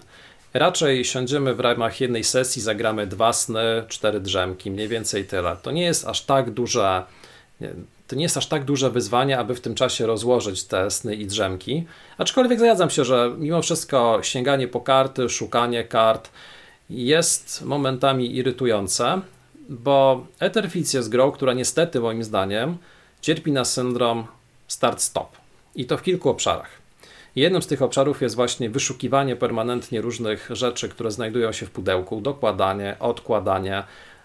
[0.54, 5.56] Raczej siądziemy w ramach jednej sesji, zagramy dwa sny, cztery drzemki, mniej więcej tyle.
[5.62, 7.02] To nie jest aż tak duże,
[8.08, 11.26] to nie jest aż tak duże wyzwanie, aby w tym czasie rozłożyć te sny i
[11.26, 11.86] drzemki.
[12.18, 16.30] Aczkolwiek zgadzam się, że mimo wszystko sięganie po karty, szukanie kart
[16.90, 19.20] jest momentami irytujące,
[19.68, 22.76] bo Etherfix jest grą, która niestety moim zdaniem
[23.20, 24.26] cierpi na syndrom
[24.68, 25.36] start-stop.
[25.74, 26.70] I to w kilku obszarach.
[27.36, 32.20] Jednym z tych obszarów jest właśnie wyszukiwanie permanentnie różnych rzeczy, które znajdują się w pudełku,
[32.20, 33.82] dokładanie, odkładanie,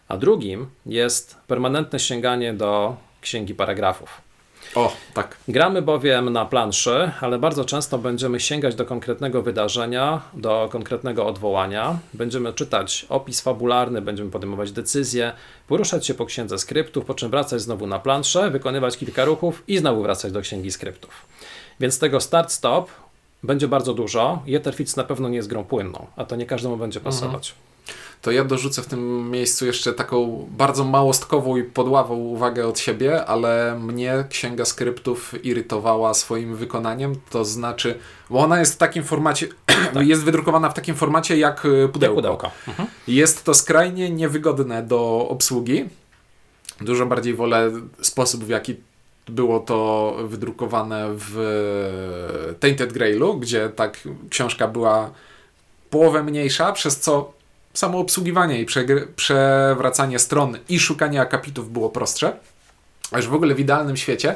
[0.08, 4.22] a drugim jest permanentne sięganie do księgi paragrafów.
[4.76, 5.38] O, tak.
[5.48, 12.00] Gramy bowiem na planszy, ale bardzo często będziemy sięgać do konkretnego wydarzenia, do konkretnego odwołania.
[12.14, 15.34] Będziemy czytać opis fabularny, będziemy podejmować decyzje,
[15.68, 19.78] poruszać się po księdze skryptów, po czym wracać znowu na planszę, wykonywać kilka ruchów i
[19.78, 21.26] znowu wracać do księgi skryptów.
[21.80, 22.86] Więc tego start-stop
[23.44, 24.44] będzie bardzo dużo.
[24.48, 27.50] Etherfix na pewno nie jest grą płynną, a to nie każdemu będzie pasować.
[27.50, 27.73] Mhm
[28.24, 33.26] to ja dorzucę w tym miejscu jeszcze taką bardzo małostkową i podławą uwagę od siebie,
[33.26, 39.48] ale mnie Księga Skryptów irytowała swoim wykonaniem, to znaczy, bo ona jest w takim formacie,
[39.94, 40.08] tak.
[40.08, 41.62] jest wydrukowana w takim formacie jak
[41.94, 42.16] pudełko.
[42.16, 42.52] Pudełko.
[42.68, 42.90] Mhm.
[43.08, 45.86] Jest to skrajnie niewygodne do obsługi.
[46.82, 48.76] Dużo bardziej wolę sposób, w jaki
[49.28, 55.12] było to wydrukowane w Tainted Grailu, gdzie tak książka była
[55.90, 57.43] połowę mniejsza, przez co
[57.74, 58.66] samo obsługiwanie i
[59.16, 62.34] przewracanie stron i szukanie akapitów było prostsze.
[63.12, 64.36] A już w ogóle w idealnym świecie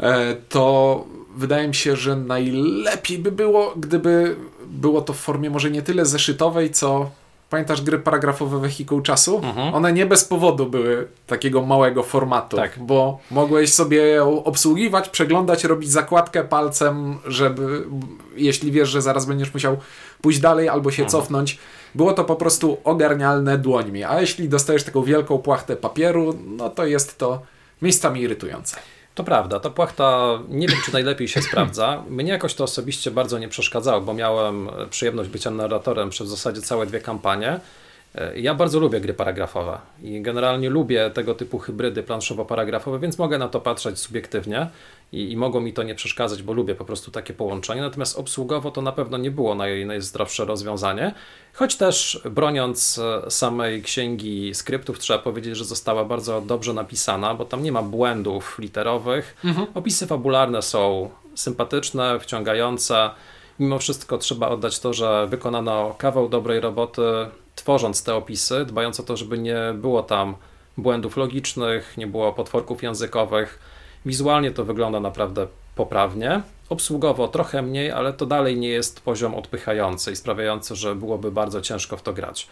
[0.00, 1.04] e, to
[1.36, 6.06] wydaje mi się, że najlepiej by było, gdyby było to w formie może nie tyle
[6.06, 7.10] zeszytowej, co
[7.54, 9.40] Pamiętasz gry paragrafowe Wehikuł Czasu?
[9.44, 9.74] Mhm.
[9.74, 12.78] One nie bez powodu były takiego małego formatu, tak.
[12.78, 17.84] bo mogłeś sobie obsługiwać, przeglądać, robić zakładkę palcem, żeby,
[18.36, 19.76] jeśli wiesz, że zaraz będziesz musiał
[20.22, 21.10] pójść dalej albo się mhm.
[21.10, 21.58] cofnąć.
[21.94, 26.86] Było to po prostu ogarnialne dłońmi, a jeśli dostajesz taką wielką płachtę papieru, no to
[26.86, 27.42] jest to
[27.82, 28.76] miejscami irytujące.
[29.14, 32.02] To prawda, ta płachta nie wiem, czy najlepiej się sprawdza.
[32.08, 36.60] Mnie jakoś to osobiście bardzo nie przeszkadzało, bo miałem przyjemność bycia narratorem przez w zasadzie
[36.60, 37.60] całe dwie kampanie.
[38.36, 43.48] Ja bardzo lubię gry paragrafowe i generalnie lubię tego typu hybrydy planszowo-paragrafowe, więc mogę na
[43.48, 44.66] to patrzeć subiektywnie
[45.14, 47.80] i, i mogło mi to nie przeszkadzać, bo lubię po prostu takie połączenie.
[47.80, 51.14] Natomiast obsługowo to na pewno nie było naj, najzdrowsze rozwiązanie,
[51.52, 57.44] choć też broniąc e, samej księgi skryptów, trzeba powiedzieć, że została bardzo dobrze napisana, bo
[57.44, 59.36] tam nie ma błędów literowych.
[59.44, 59.66] Mhm.
[59.74, 63.10] Opisy fabularne są sympatyczne, wciągające.
[63.58, 67.02] Mimo wszystko trzeba oddać to, że wykonano kawał dobrej roboty,
[67.54, 70.34] tworząc te opisy, dbając o to, żeby nie było tam
[70.78, 73.73] błędów logicznych, nie było potworków językowych
[74.06, 76.42] Wizualnie to wygląda naprawdę poprawnie.
[76.68, 81.60] Obsługowo trochę mniej, ale to dalej nie jest poziom odpychający i sprawiający, że byłoby bardzo
[81.60, 82.48] ciężko w to grać.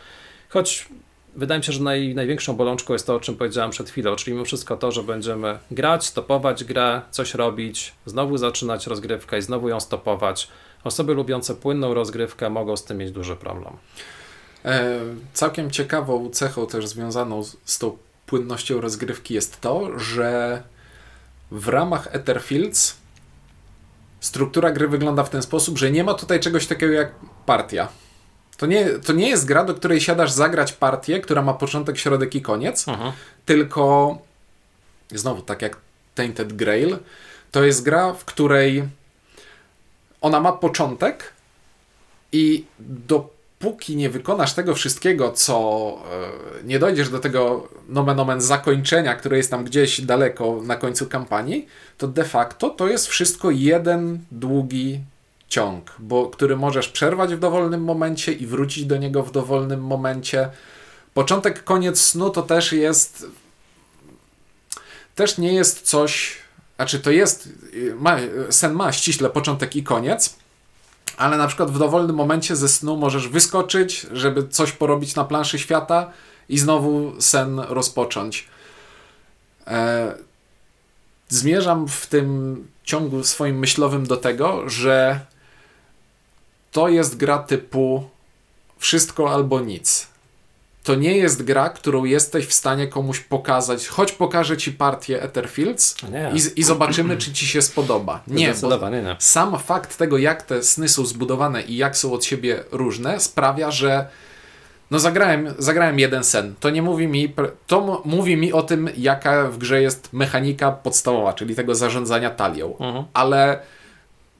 [0.48, 0.88] Choć
[1.36, 4.32] wydaje mi się, że naj, największą bolączką jest to, o czym powiedziałem przed chwilą, czyli
[4.32, 9.68] mimo wszystko to, że będziemy grać, stopować grę, coś robić, znowu zaczynać rozgrywkę i znowu
[9.68, 10.48] ją stopować.
[10.84, 13.72] Osoby lubiące płynną rozgrywkę mogą z tym mieć duży problem.
[14.64, 15.00] E,
[15.32, 20.62] całkiem ciekawą cechą też związaną z, z tą płynnością rozgrywki jest to, że
[21.52, 22.96] w ramach Etherfields
[24.20, 27.12] struktura gry wygląda w ten sposób, że nie ma tutaj czegoś takiego jak
[27.46, 27.88] partia.
[28.56, 32.34] To nie, to nie jest gra, do której siadasz zagrać partię, która ma początek, środek
[32.34, 33.12] i koniec, Aha.
[33.46, 34.18] tylko
[35.10, 35.76] znowu tak jak
[36.14, 36.98] Tainted Grail,
[37.50, 38.88] to jest gra, w której
[40.20, 41.32] ona ma początek
[42.32, 43.30] i do
[43.62, 45.98] póki nie wykonasz tego wszystkiego, co
[46.60, 51.06] e, nie dojdziesz do tego nomen omen zakończenia, które jest tam gdzieś daleko na końcu
[51.06, 51.66] kampanii,
[51.98, 55.00] to de facto to jest wszystko jeden długi
[55.48, 60.48] ciąg, bo, który możesz przerwać w dowolnym momencie i wrócić do niego w dowolnym momencie.
[61.14, 63.26] Początek, koniec snu to też jest
[65.14, 66.38] też nie jest coś,
[66.76, 67.48] znaczy to jest,
[67.98, 68.16] ma,
[68.50, 70.36] sen ma ściśle początek i koniec,
[71.16, 75.58] ale na przykład w dowolnym momencie ze snu możesz wyskoczyć, żeby coś porobić na planszy
[75.58, 76.10] świata
[76.48, 78.48] i znowu sen rozpocząć.
[79.66, 80.14] E,
[81.28, 85.20] zmierzam w tym ciągu swoim myślowym do tego, że
[86.72, 88.08] to jest gra typu
[88.78, 90.11] wszystko albo nic
[90.82, 93.88] to nie jest gra, którą jesteś w stanie komuś pokazać.
[93.88, 95.96] Choć pokażę ci partię Etherfields
[96.34, 98.22] i, i, zobaczymy, czy ci się spodoba.
[98.26, 99.16] Nie, bo nie.
[99.18, 103.70] sam fakt tego, jak te sny są zbudowane i jak są od siebie różne, sprawia,
[103.70, 104.08] że
[104.90, 106.54] no zagrałem, zagrałem jeden sen.
[106.60, 107.34] To nie mówi mi,
[107.66, 112.76] to mówi mi o tym, jaka w grze jest mechanika podstawowa, czyli tego zarządzania talią.
[112.78, 113.04] Mhm.
[113.14, 113.60] Ale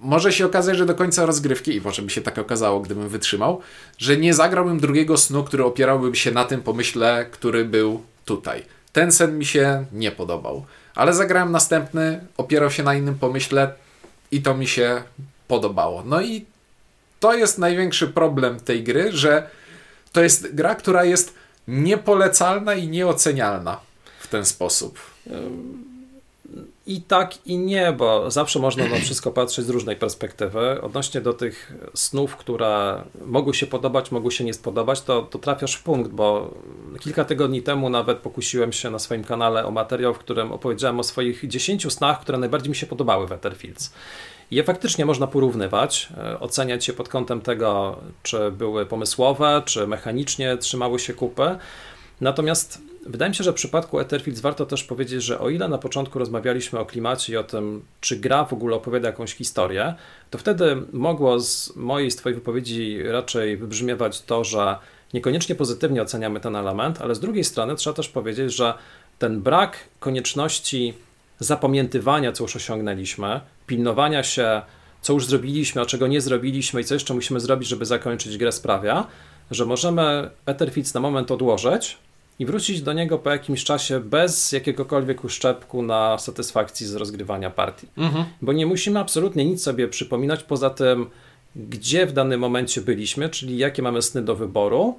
[0.02, 3.60] może się okazać, że do końca rozgrywki, i może by się tak okazało, gdybym wytrzymał,
[3.98, 8.64] że nie zagrałbym drugiego snu, który opierałby się na tym pomyśle, który był tutaj.
[8.92, 10.64] Ten sen mi się nie podobał.
[10.94, 13.74] Ale zagrałem następny, opierał się na innym pomyśle
[14.30, 15.02] i to mi się
[15.48, 16.02] podobało.
[16.06, 16.44] No i
[17.20, 19.48] to jest największy problem tej gry, że
[20.12, 21.34] to jest gra, która jest
[21.68, 23.80] niepolecalna i nieocenialna
[24.20, 24.98] w ten sposób.
[26.86, 30.82] I tak, i nie, bo zawsze można na wszystko patrzeć z różnej perspektywy.
[30.82, 35.74] Odnośnie do tych snów, które mogły się podobać, mogły się nie spodobać, to, to trafiasz
[35.74, 36.54] w punkt, bo
[37.00, 41.02] kilka tygodni temu nawet pokusiłem się na swoim kanale o materiał, w którym opowiedziałem o
[41.02, 43.92] swoich 10 snach, które najbardziej mi się podobały w Etherfields.
[44.50, 50.56] Je faktycznie można porównywać, e, oceniać je pod kątem tego, czy były pomysłowe, czy mechanicznie
[50.56, 51.56] trzymały się kupy.
[52.20, 55.78] Natomiast wydaje mi się, że w przypadku Etherfields warto też powiedzieć, że o ile na
[55.78, 59.94] początku rozmawialiśmy o klimacie i o tym, czy gra w ogóle opowiada jakąś historię,
[60.30, 64.76] to wtedy mogło z mojej, z Twojej wypowiedzi raczej wybrzmiewać to, że
[65.14, 68.74] niekoniecznie pozytywnie oceniamy ten element, ale z drugiej strony trzeba też powiedzieć, że
[69.18, 70.94] ten brak konieczności
[71.38, 74.62] zapamiętywania, co już osiągnęliśmy, pilnowania się,
[75.00, 78.52] co już zrobiliśmy, a czego nie zrobiliśmy i co jeszcze musimy zrobić, żeby zakończyć grę,
[78.52, 79.06] sprawia,
[79.50, 81.98] że możemy Etherfields na moment odłożyć,
[82.38, 87.88] i wrócić do niego po jakimś czasie bez jakiegokolwiek uszczepku na satysfakcji z rozgrywania partii.
[87.96, 88.24] Mhm.
[88.42, 91.10] Bo nie musimy absolutnie nic sobie przypominać poza tym,
[91.56, 94.98] gdzie w danym momencie byliśmy, czyli jakie mamy sny do wyboru,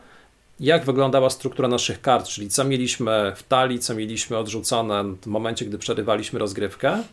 [0.59, 5.65] jak wyglądała struktura naszych kart, czyli co mieliśmy w talii, co mieliśmy odrzucone w momencie,
[5.65, 7.03] gdy przerywaliśmy rozgrywkę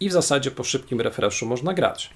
[0.00, 2.10] i w zasadzie po szybkim refreshu można grać.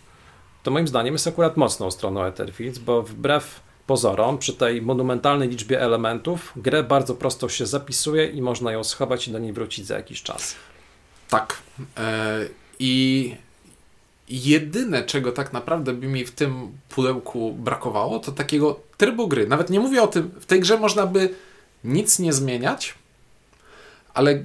[0.62, 3.60] To moim zdaniem jest akurat mocną stroną Etherfields, bo wbrew
[3.90, 9.28] pozorom, przy tej monumentalnej liczbie elementów, grę bardzo prosto się zapisuje i można ją schować
[9.28, 10.54] i do niej wrócić za jakiś czas.
[11.28, 11.58] Tak.
[11.96, 12.38] E,
[12.78, 13.36] I
[14.28, 19.46] jedyne, czego tak naprawdę by mi w tym pudełku brakowało, to takiego trybu gry.
[19.46, 21.34] Nawet nie mówię o tym, w tej grze można by
[21.84, 22.94] nic nie zmieniać,
[24.14, 24.42] ale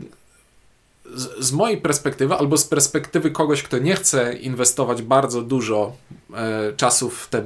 [1.13, 5.95] z, z mojej perspektywy, albo z perspektywy kogoś, kto nie chce inwestować bardzo dużo
[6.33, 7.45] e, czasu w te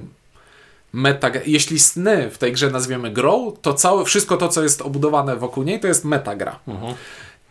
[0.93, 1.31] meta...
[1.45, 5.63] Jeśli sny w tej grze nazwiemy grą, to całe, wszystko to, co jest obudowane wokół
[5.63, 6.59] niej, to jest metagra.
[6.67, 6.93] Mhm.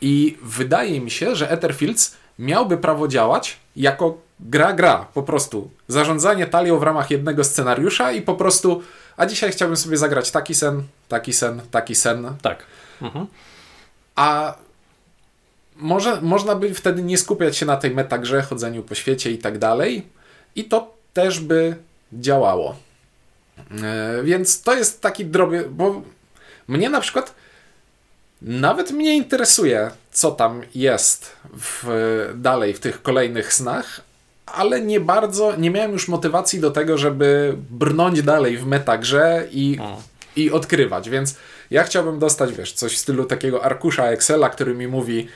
[0.01, 5.70] I wydaje mi się, że Etherfields miałby prawo działać jako gra, gra, po prostu.
[5.89, 8.82] Zarządzanie talią w ramach jednego scenariusza i po prostu,
[9.16, 12.34] a dzisiaj chciałbym sobie zagrać taki sen, taki sen, taki sen.
[12.43, 12.64] Tak.
[13.03, 13.26] Mhm.
[14.16, 14.55] A
[15.76, 19.59] może, można by wtedy nie skupiać się na tej metagrze, chodzeniu po świecie i tak
[19.59, 20.07] dalej.
[20.57, 21.76] I to też by
[22.12, 22.76] działało.
[23.82, 26.02] E, więc to jest taki drobny, bo
[26.68, 27.34] mnie na przykład
[28.42, 31.84] nawet mnie interesuje, co tam jest w,
[32.34, 34.00] dalej w tych kolejnych snach,
[34.46, 39.78] ale nie bardzo, nie miałem już motywacji do tego, żeby brnąć dalej w metagrze i,
[40.36, 41.34] i odkrywać, więc
[41.70, 45.28] ja chciałbym dostać, wiesz, coś w stylu takiego arkusza Excela, który mi mówi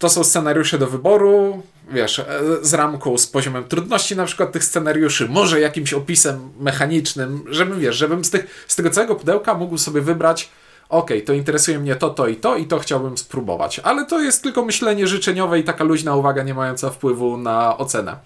[0.00, 2.24] to są scenariusze do wyboru, wiesz, e,
[2.62, 7.96] z ramką, z poziomem trudności na przykład tych scenariuszy, może jakimś opisem mechanicznym, żebym, wiesz,
[7.96, 10.50] żebym z, tych, z tego całego pudełka mógł sobie wybrać
[10.88, 13.78] ok, to interesuje mnie to, to i to i to chciałbym spróbować.
[13.78, 18.16] Ale to jest tylko myślenie życzeniowe i taka luźna uwaga nie mająca wpływu na ocenę.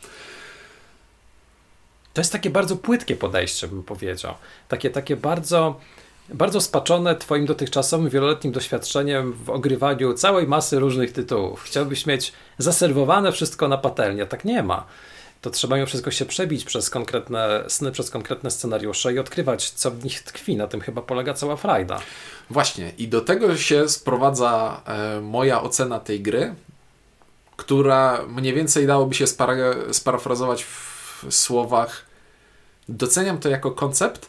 [2.12, 4.34] To jest takie bardzo płytkie podejście, bym powiedział.
[4.68, 5.80] Takie, takie bardzo,
[6.28, 11.62] bardzo spaczone Twoim dotychczasowym wieloletnim doświadczeniem w ogrywaniu całej masy różnych tytułów.
[11.62, 14.26] Chciałbyś mieć zaserwowane wszystko na patelnię.
[14.26, 14.86] Tak nie ma
[15.44, 19.90] to trzeba mimo wszystko się przebić przez konkretne sny, przez konkretne scenariusze i odkrywać, co
[19.90, 20.56] w nich tkwi.
[20.56, 22.00] Na tym chyba polega cała frajda.
[22.50, 26.54] Właśnie, i do tego się sprowadza e, moja ocena tej gry,
[27.56, 29.54] która mniej więcej dałoby się spara
[29.92, 32.04] sparafrazować w słowach
[32.88, 34.28] doceniam to jako koncept,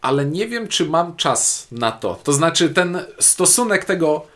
[0.00, 2.14] ale nie wiem, czy mam czas na to.
[2.24, 4.26] To znaczy, ten stosunek tego.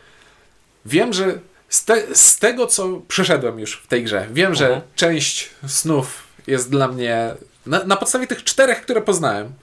[0.85, 1.39] Wiem, że
[1.69, 4.81] z, te, z tego, co przeszedłem już w tej grze, wiem, że mhm.
[4.95, 7.33] część snów jest dla mnie.
[7.65, 9.53] Na, na podstawie tych czterech, które poznałem.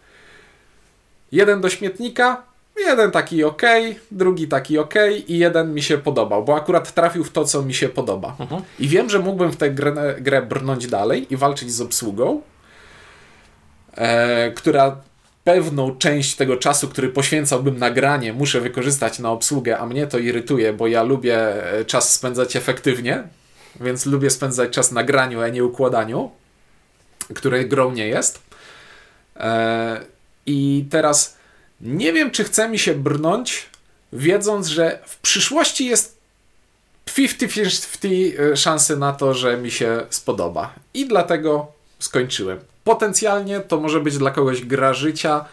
[1.33, 2.43] Jeden do śmietnika,
[2.77, 3.63] jeden taki ok,
[4.11, 4.95] drugi taki ok
[5.27, 8.37] i jeden mi się podobał, bo akurat trafił w to, co mi się podoba.
[8.41, 8.63] Mhm.
[8.79, 12.43] I wiem, że mógłbym w tę grę, grę brnąć dalej i walczyć z obsługą,
[13.95, 14.97] e, która
[15.45, 20.19] pewną część tego czasu, który poświęcałbym na granie, muszę wykorzystać na obsługę, a mnie to
[20.19, 21.37] irytuje, bo ja lubię
[21.73, 23.23] e, czas spędzać efektywnie,
[23.81, 26.31] więc lubię spędzać czas na graniu, a nie układaniu,
[27.35, 28.43] które grą nie jest.
[29.37, 30.01] E,
[30.47, 31.37] I teraz
[31.81, 33.67] nie wiem, czy chce mi się brnąć,
[34.13, 36.21] wiedząc, że w przyszłości jest
[37.07, 40.75] 50-50 e, szansy na to, że mi się spodoba.
[40.95, 42.70] I dlatego skończyłem.
[42.91, 45.45] Potencjalnie to może być dla kogoś gra życia,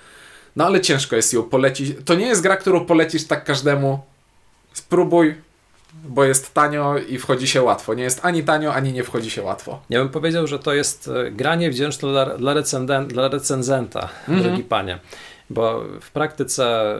[0.56, 1.96] no ale ciężko jest ją polecić.
[2.06, 4.00] To nie jest gra, którą polecisz tak każdemu.
[4.74, 5.36] Spróbuj,
[6.04, 7.94] bo jest tanio i wchodzi się łatwo.
[7.94, 9.80] Nie jest ani tanio, ani nie wchodzi się łatwo.
[9.90, 12.54] Ja bym powiedział, że to jest e, granie wdzięczne dla, dla,
[13.08, 14.44] dla recenzenta, mhm.
[14.44, 15.00] drogi panie.
[15.50, 16.96] Bo w praktyce,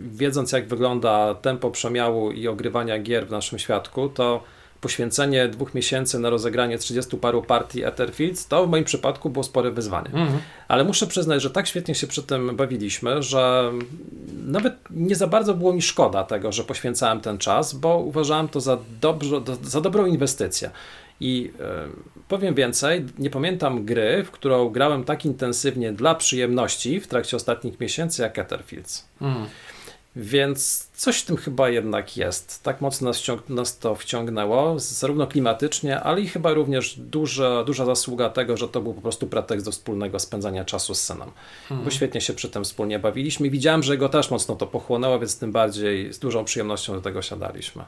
[0.00, 4.42] wiedząc jak wygląda tempo przemiału i ogrywania gier w naszym świadku, to
[4.82, 9.70] poświęcenie dwóch miesięcy na rozegranie 30 paru partii Etherfields, to w moim przypadku było spore
[9.70, 10.06] wyzwanie.
[10.06, 10.38] Mhm.
[10.68, 13.72] Ale muszę przyznać, że tak świetnie się przy tym bawiliśmy, że
[14.46, 18.60] nawet nie za bardzo było mi szkoda tego, że poświęcałem ten czas, bo uważałem to
[18.60, 20.70] za, dobrze, za dobrą inwestycję.
[21.20, 21.88] I e,
[22.28, 27.80] powiem więcej, nie pamiętam gry, w którą grałem tak intensywnie dla przyjemności w trakcie ostatnich
[27.80, 29.08] miesięcy jak Etherfields.
[29.20, 29.46] Mhm.
[30.16, 32.62] Więc coś w tym chyba jednak jest.
[32.62, 38.30] Tak mocno nas, nas, to wciągnęło, zarówno klimatycznie, ale i chyba również duża, duża zasługa
[38.30, 41.30] tego, że to był po prostu pretekst do wspólnego spędzania czasu z synem.
[41.62, 41.84] Mhm.
[41.84, 43.50] Bo świetnie się przy tym wspólnie bawiliśmy.
[43.50, 47.22] Widziałem, że go też mocno to pochłonęło, więc tym bardziej z dużą przyjemnością do tego
[47.22, 47.84] siadaliśmy.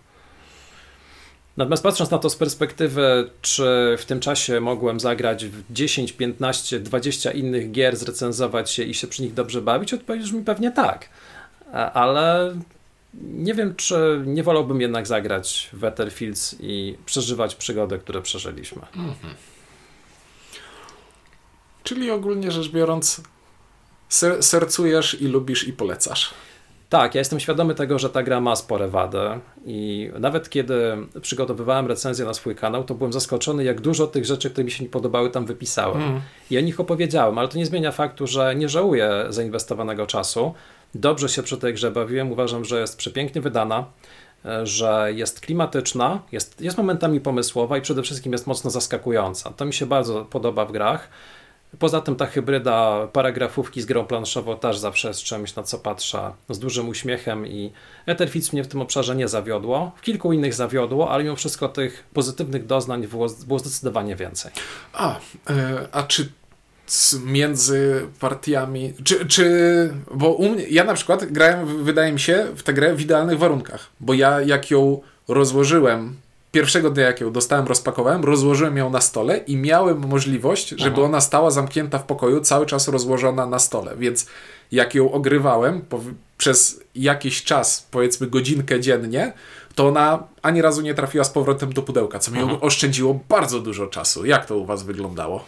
[1.57, 6.81] Natomiast patrząc na to z perspektywy, czy w tym czasie mogłem zagrać w 10, 15,
[6.81, 11.09] 20 innych gier, zrecenzować się i się przy nich dobrze bawić, odpowiedzisz mi pewnie tak.
[11.75, 12.57] E, ale
[13.15, 18.83] nie wiem, czy nie wolałbym jednak zagrać w Etherfields i przeżywać przygody, które przeżyliśmy.
[18.97, 19.35] Mhm.
[21.83, 23.21] Czyli ogólnie rzecz biorąc,
[24.09, 26.35] ser sercujesz i lubisz i polecasz.
[26.89, 29.19] Tak, ja jestem świadomy tego, że ta gra ma spore wady
[29.67, 34.51] i nawet kiedy przygotowywałem recenzję na swój kanał, to byłem zaskoczony, jak dużo tych rzeczy,
[34.51, 36.03] które mi się nie podobały, tam wypisałem.
[36.03, 36.21] Mm.
[36.51, 40.55] I o nich opowiedziałem, ale to nie zmienia faktu, że nie żałuję zainwestowanego czasu.
[40.95, 43.85] Dobrze się przy tej grze bawiłem, uważam, że jest przepięknie wydana,
[44.65, 49.51] że jest klimatyczna, jest, jest momentami pomysłowa i przede wszystkim jest mocno zaskakująca.
[49.51, 51.09] To mi się bardzo podoba w grach.
[51.79, 56.33] Poza tym ta hybryda paragrafówki z grą planszową też zawsze jest czymś, na co patrzę
[56.49, 57.73] z dużym uśmiechem i
[58.07, 59.93] Etherfits mnie w tym obszarze nie zawiodło.
[59.97, 64.53] W kilku innych zawiodło, ale mimo wszystko tych pozytywnych doznań było, było zdecydowanie więcej.
[64.93, 65.17] A,
[65.51, 66.33] e, a czy
[67.25, 69.45] między partiami, czy, czy
[70.15, 73.39] bo u mnie, ja na przykład grałem, wydaje mi się, w tę grę w idealnych
[73.39, 76.17] warunkach, bo ja jak ją rozłożyłem
[76.53, 81.03] pierwszego dnia, jak ją dostałem, rozpakowałem, rozłożyłem ją na stole i miałem możliwość, żeby Aha.
[81.03, 83.97] ona stała zamknięta w pokoju, cały czas rozłożona na stole.
[83.97, 84.27] Więc
[84.73, 85.85] jak ją ogrywałem
[86.39, 89.33] przez jakiś czas, powiedzmy godzinkę dziennie,
[89.75, 93.87] to ona ani razu nie trafiła z powrotem do pudełka, co mi oszczędziło bardzo dużo
[93.87, 94.27] czasu.
[94.27, 95.45] Jak to u Was wyglądało?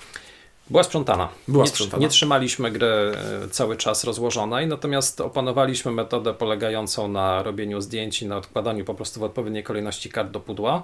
[0.70, 1.28] Była sprzątana.
[1.48, 2.00] Była nie, sprzątana.
[2.00, 8.26] Nie trzymaliśmy gry e, cały czas rozłożonej, natomiast opanowaliśmy metodę polegającą na robieniu zdjęć i
[8.26, 10.82] na odkładaniu po prostu w odpowiedniej kolejności kart do pudła.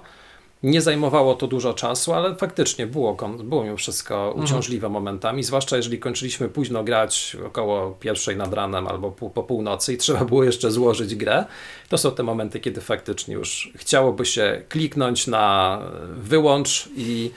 [0.63, 4.45] Nie zajmowało to dużo czasu, ale faktycznie było, było mimo wszystko mhm.
[4.45, 5.03] uciążliwe mhm.
[5.03, 9.97] momentami, zwłaszcza jeżeli kończyliśmy późno grać około pierwszej nad ranem albo pół, po północy i
[9.97, 11.45] trzeba było jeszcze złożyć grę.
[11.89, 15.79] To są te momenty, kiedy faktycznie już chciałoby się kliknąć na
[16.17, 17.31] wyłącz i,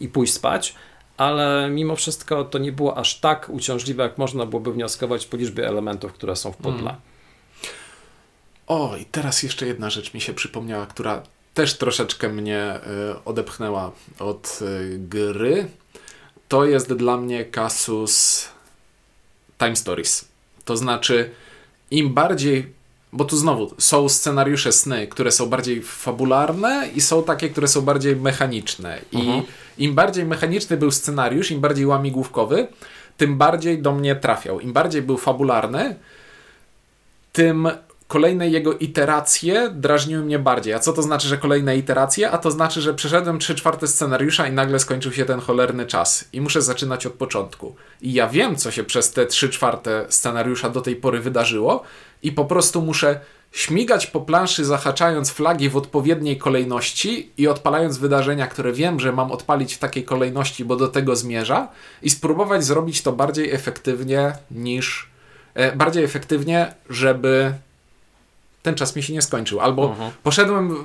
[0.00, 0.74] i pójść spać
[1.18, 5.68] ale mimo wszystko to nie było aż tak uciążliwe, jak można byłoby wnioskować po liczbie
[5.68, 6.90] elementów, które są w pudle.
[6.90, 7.00] Mm.
[8.66, 11.22] O, i teraz jeszcze jedna rzecz mi się przypomniała, która
[11.54, 12.80] też troszeczkę mnie
[13.14, 15.68] y, odepchnęła od y, gry.
[16.48, 18.48] To jest dla mnie kasus
[19.58, 20.28] Time Stories.
[20.64, 21.30] To znaczy,
[21.90, 22.77] im bardziej
[23.12, 27.82] bo tu znowu są scenariusze sny, które są bardziej fabularne i są takie, które są
[27.82, 28.98] bardziej mechaniczne.
[29.12, 29.42] I mhm.
[29.78, 32.68] im bardziej mechaniczny był scenariusz, im bardziej łamigłówkowy,
[33.16, 34.60] tym bardziej do mnie trafiał.
[34.60, 35.96] Im bardziej był fabularny,
[37.32, 37.68] tym
[38.08, 40.74] kolejne jego iteracje drażniły mnie bardziej.
[40.74, 42.30] A co to znaczy, że kolejne iteracje?
[42.30, 46.24] A to znaczy, że przeszedłem 3 czwarte scenariusza i nagle skończył się ten cholerny czas
[46.32, 47.76] i muszę zaczynać od początku.
[48.02, 51.82] I ja wiem, co się przez te 3 czwarte scenariusza do tej pory wydarzyło
[52.22, 53.20] i po prostu muszę
[53.52, 59.32] śmigać po planszy, zahaczając flagi w odpowiedniej kolejności i odpalając wydarzenia, które wiem, że mam
[59.32, 61.68] odpalić w takiej kolejności, bo do tego zmierza,
[62.02, 65.10] i spróbować zrobić to bardziej efektywnie niż.
[65.54, 67.54] E, bardziej efektywnie, żeby
[68.68, 69.60] ten czas mi się nie skończył.
[69.60, 70.10] Albo mhm.
[70.22, 70.84] poszedłem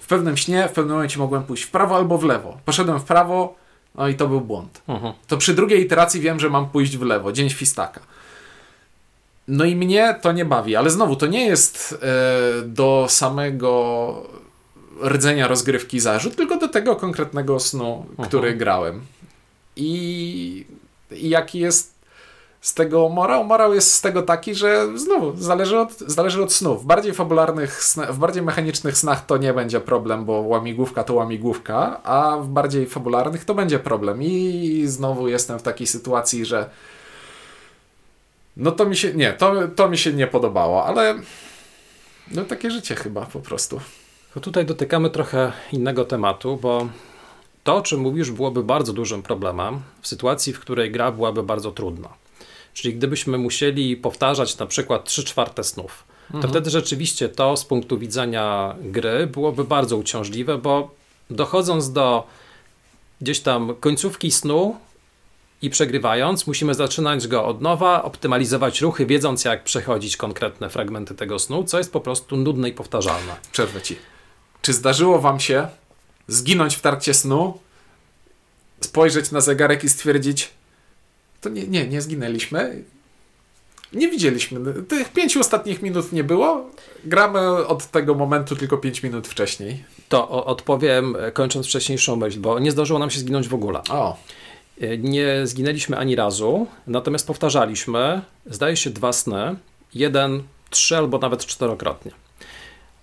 [0.00, 2.58] w pewnym śnie, w pewnym momencie mogłem pójść w prawo albo w lewo.
[2.64, 3.54] Poszedłem w prawo,
[3.94, 4.82] no i to był błąd.
[4.88, 5.12] Mhm.
[5.26, 7.32] To przy drugiej iteracji wiem, że mam pójść w lewo.
[7.32, 8.00] Dzień świstaka.
[9.48, 14.22] No i mnie to nie bawi, ale znowu to nie jest e, do samego
[15.04, 18.58] rdzenia rozgrywki zarzut, tylko do tego konkretnego snu, który mhm.
[18.58, 19.00] grałem.
[19.76, 20.66] I,
[21.10, 21.95] I jaki jest
[22.66, 23.44] z tego morał?
[23.44, 26.82] Morał jest z tego taki, że znowu zależy od, zależy od snów.
[26.82, 32.02] W bardziej fabularnych, w bardziej mechanicznych snach to nie będzie problem, bo łamigłówka to łamigłówka,
[32.02, 34.22] a w bardziej fabularnych to będzie problem.
[34.22, 36.70] I znowu jestem w takiej sytuacji, że
[38.56, 41.14] no to mi się, nie, to, to mi się nie podobało, ale
[42.30, 43.80] no takie życie chyba po prostu.
[44.34, 46.88] To tutaj dotykamy trochę innego tematu, bo
[47.64, 51.72] to, o czym mówisz, byłoby bardzo dużym problemem w sytuacji, w której gra byłaby bardzo
[51.72, 52.25] trudna.
[52.76, 56.52] Czyli gdybyśmy musieli powtarzać na przykład 3 czwarte snów, to mhm.
[56.52, 60.94] wtedy rzeczywiście to z punktu widzenia gry byłoby bardzo uciążliwe, bo
[61.30, 62.26] dochodząc do
[63.20, 64.76] gdzieś tam końcówki snu
[65.62, 71.38] i przegrywając, musimy zaczynać go od nowa, optymalizować ruchy, wiedząc jak przechodzić konkretne fragmenty tego
[71.38, 73.36] snu, co jest po prostu nudne i powtarzalne.
[73.52, 73.96] Przerwę ci.
[74.62, 75.68] Czy zdarzyło wam się
[76.28, 77.58] zginąć w trakcie snu,
[78.80, 80.50] spojrzeć na zegarek i stwierdzić,
[81.46, 82.84] to nie, nie, nie zginęliśmy.
[83.92, 84.82] Nie widzieliśmy.
[84.82, 86.70] Tych pięciu ostatnich minut nie było.
[87.04, 89.84] Gramy od tego momentu tylko pięć minut wcześniej.
[90.08, 93.80] To odpowiem e, kończąc wcześniejszą myśl, bo nie zdarzyło nam się zginąć w ogóle.
[93.90, 94.16] O.
[94.80, 99.56] E, nie zginęliśmy ani razu, natomiast powtarzaliśmy, zdaje się, dwa sny.
[99.94, 102.12] Jeden, trzy albo nawet czterokrotnie.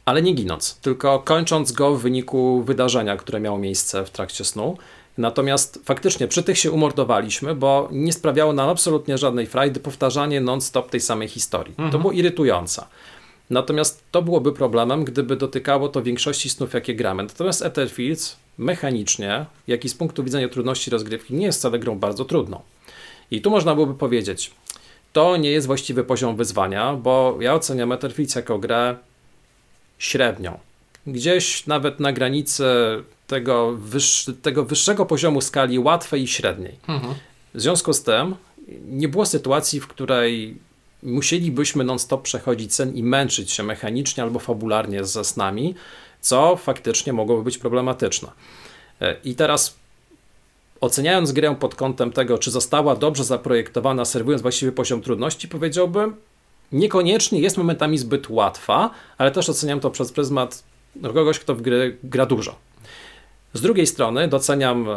[0.06, 4.78] Ale nie ginąc, tylko kończąc go w wyniku wydarzenia, które miało miejsce w trakcie snu.
[5.18, 10.89] Natomiast faktycznie przy tych się umordowaliśmy, bo nie sprawiało nam absolutnie żadnej frajdy powtarzanie non-stop
[10.89, 11.72] tej samej historii.
[11.72, 11.91] Mhm.
[11.91, 12.86] To było irytujące.
[13.49, 17.24] Natomiast to byłoby problemem, gdyby dotykało to większości snów, jakie gramy.
[17.24, 22.26] Natomiast Etherfields mechanicznie, jak i z punktu widzenia trudności rozgrywki, nie jest wcale grą bardzo
[22.26, 22.61] trudną.
[23.32, 24.51] I tu można byłoby powiedzieć,
[25.14, 28.95] to nie jest właściwy poziom wyzwania, bo ja oceniam Etherfields jako grę
[29.99, 30.59] średnią.
[31.07, 32.66] Gdzieś nawet na granicy
[33.28, 33.78] tego,
[34.41, 36.80] tego wyższego poziomu skali łatwej i średniej.
[36.88, 37.13] Mhm.
[37.53, 38.36] W związku z tym
[38.88, 40.57] nie było sytuacji, w której
[41.03, 45.76] musielibyśmy non-stop przechodzić sen i męczyć się mechanicznie albo fabularnie ze snami,
[46.21, 48.32] co faktycznie mogłoby być problematyczne.
[49.01, 49.76] E, I teraz
[50.82, 56.15] oceniając grę pod kątem tego, czy została dobrze zaprojektowana, serwując właściwy poziom trudności, powiedziałbym,
[56.71, 60.63] niekoniecznie jest momentami zbyt łatwa, ale też oceniam to przez pryzmat
[61.01, 62.55] kogoś, kto w gry gra dużo.
[63.54, 64.88] Z drugiej strony doceniam,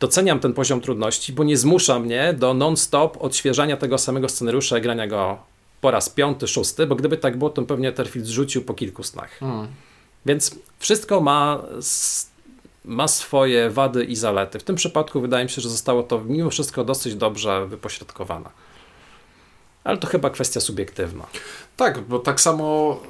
[0.00, 4.80] doceniam ten poziom trudności, bo nie zmusza mnie do non-stop odświeżania tego samego scenariusza i
[4.80, 5.38] grania go
[5.80, 9.30] po raz piąty, szósty, bo gdyby tak było, to pewnie Terfield zrzucił po kilku snach.
[9.38, 9.68] Hmm.
[10.26, 11.62] Więc wszystko ma,
[12.84, 14.58] ma swoje wady i zalety.
[14.58, 18.50] W tym przypadku wydaje mi się, że zostało to mimo wszystko dosyć dobrze wypośrodkowane.
[19.84, 21.26] Ale to chyba kwestia subiektywna.
[21.76, 23.00] Tak, bo tak samo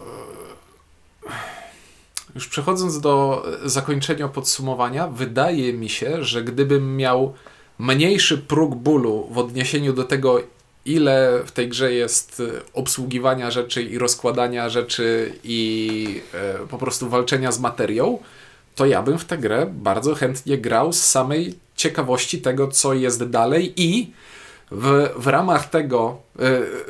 [2.35, 7.35] już przechodząc do zakończenia podsumowania, wydaje mi się, że gdybym miał
[7.78, 10.41] mniejszy próg bólu w odniesieniu do tego,
[10.85, 12.43] ile w tej grze jest
[12.74, 18.18] obsługiwania rzeczy i rozkładania rzeczy i e, po prostu walczenia z materią,
[18.74, 23.24] to ja bym w tę grę bardzo chętnie grał z samej ciekawości tego, co jest
[23.24, 24.12] dalej i
[24.70, 26.18] w, w ramach tego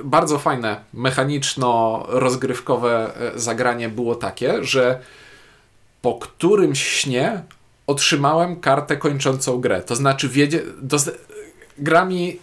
[0.04, 5.00] bardzo fajne mechaniczno-rozgrywkowe e, zagranie było takie, że
[6.04, 7.42] po którymś śnie
[7.86, 9.82] otrzymałem kartę kończącą grę.
[9.82, 10.62] To znaczy, wiedzie,
[11.78, 12.38] gra mi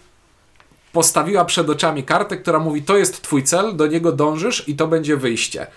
[0.92, 4.88] postawiła przed oczami kartę, która mówi: To jest twój cel, do niego dążysz i to
[4.88, 5.68] będzie wyjście.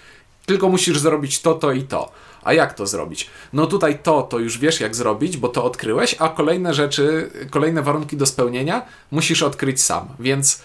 [0.47, 2.13] Tylko musisz zrobić to, to i to.
[2.43, 3.31] A jak to zrobić?
[3.53, 7.83] No tutaj to, to już wiesz jak zrobić, bo to odkryłeś, a kolejne rzeczy, kolejne
[7.83, 10.09] warunki do spełnienia musisz odkryć sam.
[10.21, 10.63] Więc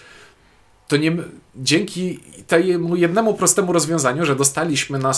[0.90, 1.16] to nie,
[1.56, 5.12] dzięki temu jednemu prostemu rozwiązaniu, że dostaliśmy na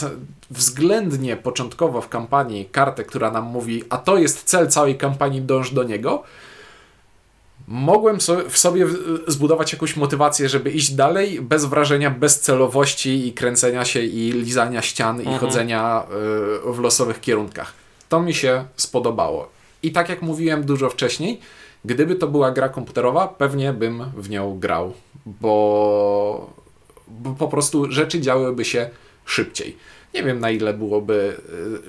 [0.50, 5.70] względnie początkowo w kampanii kartę, która nam mówi, a to jest cel całej kampanii, dąż
[5.70, 6.22] do niego,
[7.68, 8.18] mogłem
[8.48, 8.86] w sobie
[9.26, 15.18] zbudować jakąś motywację, żeby iść dalej bez wrażenia bezcelowości i kręcenia się i lizania ścian
[15.18, 15.36] mhm.
[15.36, 16.06] i chodzenia
[16.68, 17.72] y, w losowych kierunkach.
[18.08, 19.48] To mi się spodobało.
[19.82, 21.40] I tak jak mówiłem dużo wcześniej,
[21.84, 24.92] gdyby to była gra komputerowa, pewnie bym w nią grał,
[25.26, 26.54] bo,
[27.08, 28.90] bo po prostu rzeczy działyby się
[29.24, 29.76] szybciej.
[30.14, 31.36] Nie wiem na ile byłoby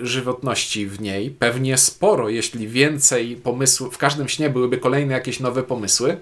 [0.02, 1.32] y, żywotności w niej.
[1.32, 3.96] Pewnie sporo, jeśli więcej pomysłów.
[3.96, 6.18] W każdym śnie byłyby kolejne jakieś nowe pomysły.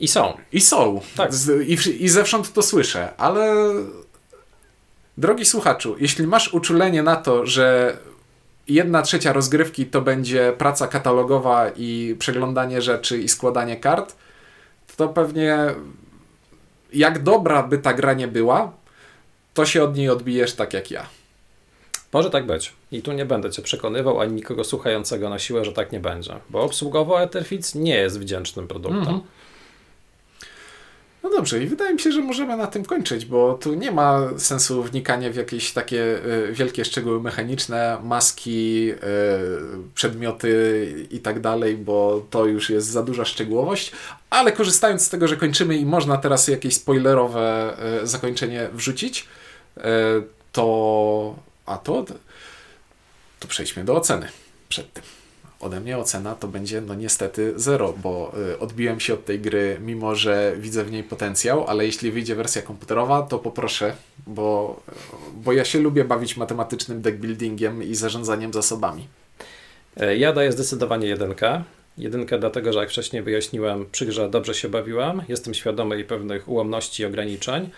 [0.00, 0.36] I są.
[0.52, 1.00] I są.
[1.16, 1.30] Tak.
[1.66, 3.74] I, I zewsząd to słyszę, ale.
[5.18, 7.96] Drogi słuchaczu, jeśli masz uczulenie na to, że
[8.68, 14.16] jedna trzecia rozgrywki to będzie praca katalogowa i przeglądanie rzeczy i składanie kart,
[15.00, 15.58] to pewnie
[16.92, 18.72] jak dobra by ta gra nie była,
[19.54, 21.06] to się od niej odbijesz tak jak ja.
[22.12, 22.72] Może tak być.
[22.92, 26.34] I tu nie będę cię przekonywał, ani nikogo słuchającego na siłę, że tak nie będzie.
[26.50, 29.02] Bo obsługowo Etherfits nie jest wdzięcznym produktem.
[29.02, 29.39] Mm -hmm.
[31.22, 34.20] No dobrze, i wydaje mi się, że możemy na tym kończyć, bo tu nie ma
[34.38, 38.96] sensu wnikania w jakieś takie y, wielkie szczegóły mechaniczne, maski, y,
[39.94, 43.92] przedmioty i tak dalej, bo to już jest za duża szczegółowość.
[44.30, 49.28] Ale korzystając z tego, że kończymy i można teraz jakieś spoilerowe y, zakończenie wrzucić,
[50.52, 51.36] to.
[51.66, 52.04] A to.
[53.40, 54.28] To przejdźmy do oceny
[54.68, 55.19] przed tym
[55.60, 59.78] ode mnie ocena to będzie no niestety zero, bo y, odbiłem się od tej gry,
[59.80, 63.96] mimo że widzę w niej potencjał, ale jeśli wyjdzie wersja komputerowa, to poproszę,
[64.26, 64.80] bo,
[65.34, 69.06] bo ja się lubię bawić matematycznym deckbuildingiem i zarządzaniem zasobami.
[69.96, 71.62] E, ja daję zdecydowanie jedynkę.
[71.98, 76.48] Jedynkę dlatego, że jak wcześniej wyjaśniłem, przy grze dobrze się bawiłem, jestem świadomy jej pewnych
[76.48, 77.70] ułomności i ograniczeń,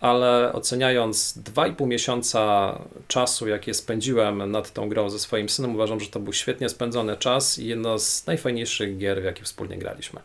[0.00, 2.72] ale oceniając 2,5 miesiąca
[3.08, 7.16] czasu, jakie spędziłem nad tą grą ze swoim synem, uważam, że to był świetnie spędzony
[7.16, 10.20] czas i jedno z najfajniejszych gier, w jakie wspólnie graliśmy.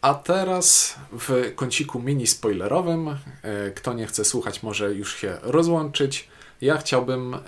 [0.00, 3.16] A teraz w kąciku mini spoilerowym, e,
[3.70, 6.28] kto nie chce słuchać, może już się rozłączyć.
[6.60, 7.38] Ja chciałbym e,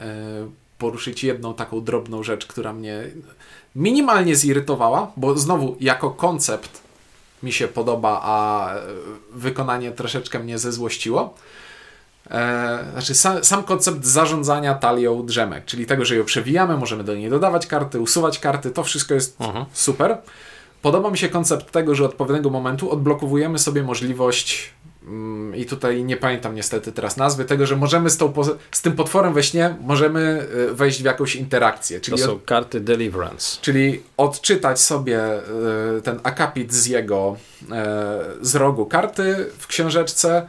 [0.79, 3.05] poruszyć jedną taką drobną rzecz, która mnie
[3.77, 6.88] minimalnie zirytowała, bo znowu jako koncept
[7.43, 8.71] mi się podoba, a
[9.33, 11.35] wykonanie troszeczkę mnie zezłościło.
[12.31, 17.15] E, znaczy sam, sam, koncept zarządzania talią drzemek, czyli tego, że ją przewijamy, możemy do
[17.15, 19.65] niej dodawać karty, usuwać karty, to wszystko jest mhm.
[19.73, 20.19] super.
[20.83, 24.71] Podoba mi się koncept tego, że od pewnego momentu odblokowujemy sobie możliwość
[25.55, 28.33] i tutaj nie pamiętam niestety teraz nazwy, tego, że możemy z, tą,
[28.73, 32.01] z tym potworem we śnie możemy y, wejść w jakąś interakcję.
[32.01, 33.59] Czyli to są od, karty Deliverance.
[33.61, 35.21] Czyli odczytać sobie
[35.99, 37.37] y, ten akapit z jego
[38.41, 40.49] z rogu karty w książeczce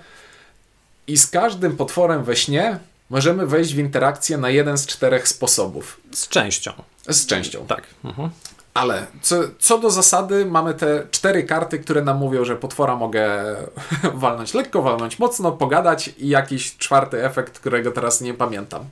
[1.08, 2.80] i z każdym potworem we śnie
[3.10, 6.02] możemy wejść w interakcję na jeden z czterech sposobów.
[6.12, 6.74] Z częścią.
[7.10, 7.66] Z częścią.
[7.68, 7.84] Tak.
[8.04, 8.30] Mhm.
[8.74, 13.56] Ale co, co do zasady, mamy te cztery karty, które nam mówią, że potwora mogę
[14.14, 18.86] walnąć lekko, walnąć mocno, pogadać i jakiś czwarty efekt, którego teraz nie pamiętam.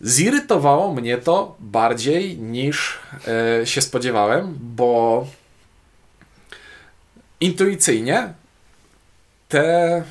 [0.00, 2.98] Zirytowało mnie to bardziej niż
[3.60, 5.26] e, się spodziewałem, bo
[7.40, 8.34] intuicyjnie
[9.48, 10.02] te e,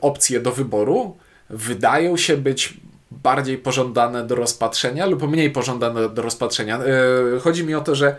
[0.00, 1.16] opcje do wyboru
[1.50, 2.74] wydają się być
[3.10, 6.78] bardziej pożądane do rozpatrzenia lub mniej pożądane do rozpatrzenia.
[6.78, 8.16] E, chodzi mi o to, że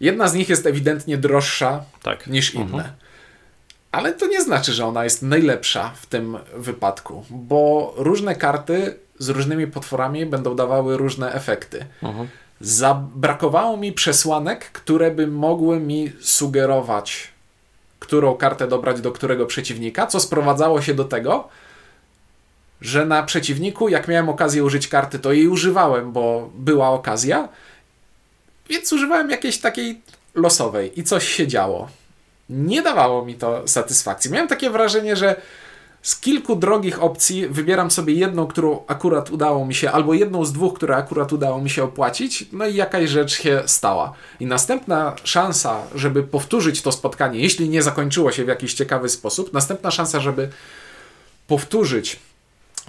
[0.00, 2.26] jedna z nich jest ewidentnie droższa tak.
[2.26, 2.64] niż inne.
[2.64, 2.92] Mhm.
[3.92, 9.28] Ale to nie znaczy, że ona jest najlepsza w tym wypadku, bo różne karty z
[9.28, 11.86] różnymi potworami będą dawały różne efekty.
[12.02, 12.28] Mhm.
[12.60, 17.28] Zabrakowało mi przesłanek, które by mogły mi sugerować,
[17.98, 21.48] którą kartę dobrać do którego przeciwnika, co sprowadzało się do tego,
[22.80, 27.48] że na przeciwniku, jak miałem okazję użyć karty, to jej używałem, bo była okazja,
[28.68, 30.00] więc używałem jakiejś takiej
[30.34, 31.88] losowej i coś się działo.
[32.50, 34.30] Nie dawało mi to satysfakcji.
[34.30, 35.36] Miałem takie wrażenie, że
[36.02, 40.52] z kilku drogich opcji wybieram sobie jedną, którą akurat udało mi się, albo jedną z
[40.52, 44.12] dwóch, które akurat udało mi się opłacić, no i jakaś rzecz się stała.
[44.40, 49.52] I następna szansa, żeby powtórzyć to spotkanie, jeśli nie zakończyło się w jakiś ciekawy sposób,
[49.52, 50.48] następna szansa, żeby
[51.46, 52.18] powtórzyć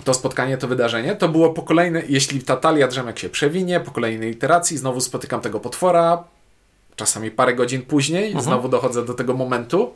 [0.03, 3.91] to spotkanie, to wydarzenie, to było po kolejnej, jeśli ta talia drzemek się przewinie, po
[3.91, 6.23] kolejnej iteracji znowu spotykam tego potwora,
[6.95, 8.45] czasami parę godzin później, mhm.
[8.45, 9.93] znowu dochodzę do tego momentu.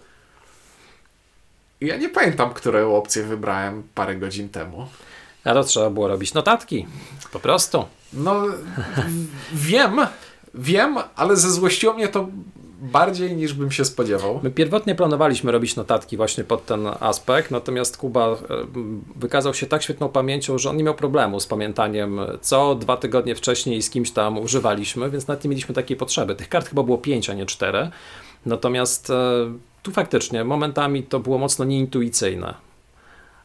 [1.82, 4.88] Ja nie pamiętam, którą opcję wybrałem parę godzin temu.
[5.44, 6.88] A to trzeba było robić notatki.
[7.32, 7.86] Po prostu.
[8.14, 8.44] No,
[9.54, 9.96] wiem,
[10.54, 12.28] wiem, ale ze złościło mnie to
[12.84, 14.40] bardziej niż bym się spodziewał.
[14.44, 18.38] My pierwotnie planowaliśmy robić notatki właśnie pod ten aspekt, natomiast Kuba e,
[19.16, 23.36] wykazał się tak świetną pamięcią, że on nie miał problemu z pamiętaniem, co dwa tygodnie
[23.36, 26.36] wcześniej z kimś tam używaliśmy, więc nawet nie mieliśmy takiej potrzeby.
[26.36, 27.90] Tych kart chyba było pięć, a nie cztery.
[28.46, 29.14] Natomiast e,
[29.84, 32.54] tu faktycznie momentami to było mocno nieintuicyjne.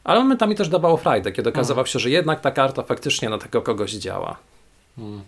[0.05, 3.63] Ale momentami też dawało frajdę, kiedy okazywało się, że jednak ta karta faktycznie na tego
[3.63, 4.37] kogoś działa.
[4.97, 5.21] Hmm.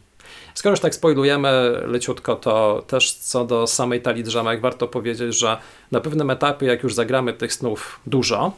[0.61, 1.51] Skoro już tak spoilujemy
[1.87, 5.59] leciutko, to też co do samej talii drzemek warto powiedzieć, że
[5.93, 8.53] na pewnym etapie, jak już zagramy tych snów dużo,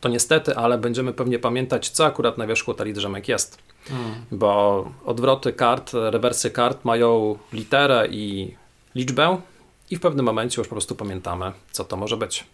[0.00, 3.58] to niestety, ale będziemy pewnie pamiętać, co akurat na wierzchu talii drzemek jest.
[3.88, 4.14] Hmm.
[4.32, 8.54] Bo odwroty kart, rewersy kart mają literę i
[8.94, 9.40] liczbę
[9.90, 12.44] i w pewnym momencie już po prostu pamiętamy, co to może być.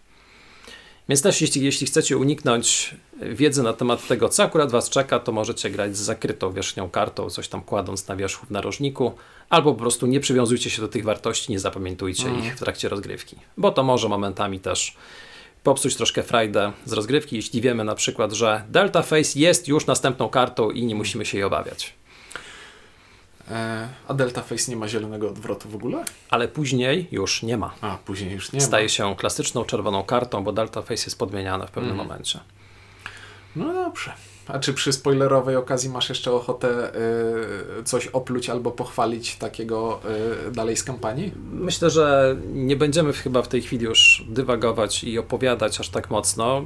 [1.09, 5.31] Więc też jeśli, jeśli chcecie uniknąć wiedzy na temat tego, co akurat Was czeka, to
[5.31, 9.11] możecie grać z zakrytą wierzchnią kartą, coś tam kładąc na wierzchu w narożniku,
[9.49, 12.39] albo po prostu nie przywiązujcie się do tych wartości, nie zapamiętujcie mm.
[12.39, 14.95] ich w trakcie rozgrywki, bo to może momentami też
[15.63, 20.29] popsuć troszkę frajdę z rozgrywki, jeśli wiemy na przykład, że Delta Face jest już następną
[20.29, 21.93] kartą i nie musimy się jej obawiać.
[23.51, 26.05] E, a Delta Face nie ma zielonego odwrotu w ogóle?
[26.29, 27.73] Ale później już nie ma.
[27.81, 28.89] A, później już nie Staje ma.
[28.89, 32.07] się klasyczną czerwoną kartą, bo Delta Face jest podmieniane w pewnym mm.
[32.07, 32.39] momencie.
[33.55, 34.13] No dobrze.
[34.47, 36.95] A czy przy spoilerowej okazji masz jeszcze ochotę
[37.79, 39.99] y, coś opluć albo pochwalić takiego
[40.47, 41.31] y, dalej z kampanii?
[41.51, 46.65] Myślę, że nie będziemy chyba w tej chwili już dywagować i opowiadać aż tak mocno.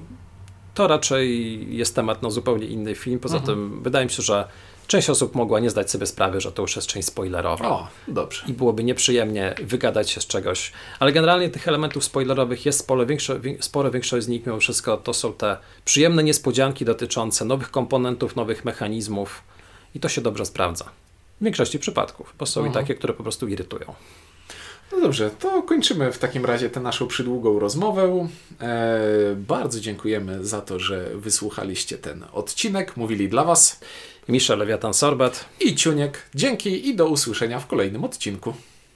[0.74, 3.20] To raczej jest temat na zupełnie inny film.
[3.20, 3.58] Poza mhm.
[3.58, 4.48] tym wydaje mi się, że
[4.92, 7.70] Część osób mogła nie zdać sobie sprawy, że to już jest część spoilerowa.
[7.70, 8.44] O, dobrze.
[8.48, 10.72] I byłoby nieprzyjemnie wygadać się z czegoś.
[11.00, 15.14] Ale generalnie tych elementów spoilerowych jest sporo, większo, sporo większość z nich mimo wszystko to
[15.14, 19.44] są te przyjemne niespodzianki dotyczące nowych komponentów, nowych mechanizmów
[19.96, 20.86] i to się dobrze sprawdza.
[21.42, 22.68] W większości przypadków, bo są Aha.
[22.68, 22.86] i mhm.
[22.86, 23.94] takie, które po prostu irytują.
[24.92, 28.28] No dobrze, to kończymy w takim razie tę naszą przydługą rozmowę.
[28.62, 29.00] E,
[29.36, 32.98] bardzo dziękujemy za to, że wysłuchaliście ten odcinek.
[32.98, 33.80] Mówili dla Was
[34.28, 36.30] Misza Lewiatan Sorbet i Ciuniek.
[36.36, 38.54] Dzięki i do usłyszenia w kolejnym odcinku.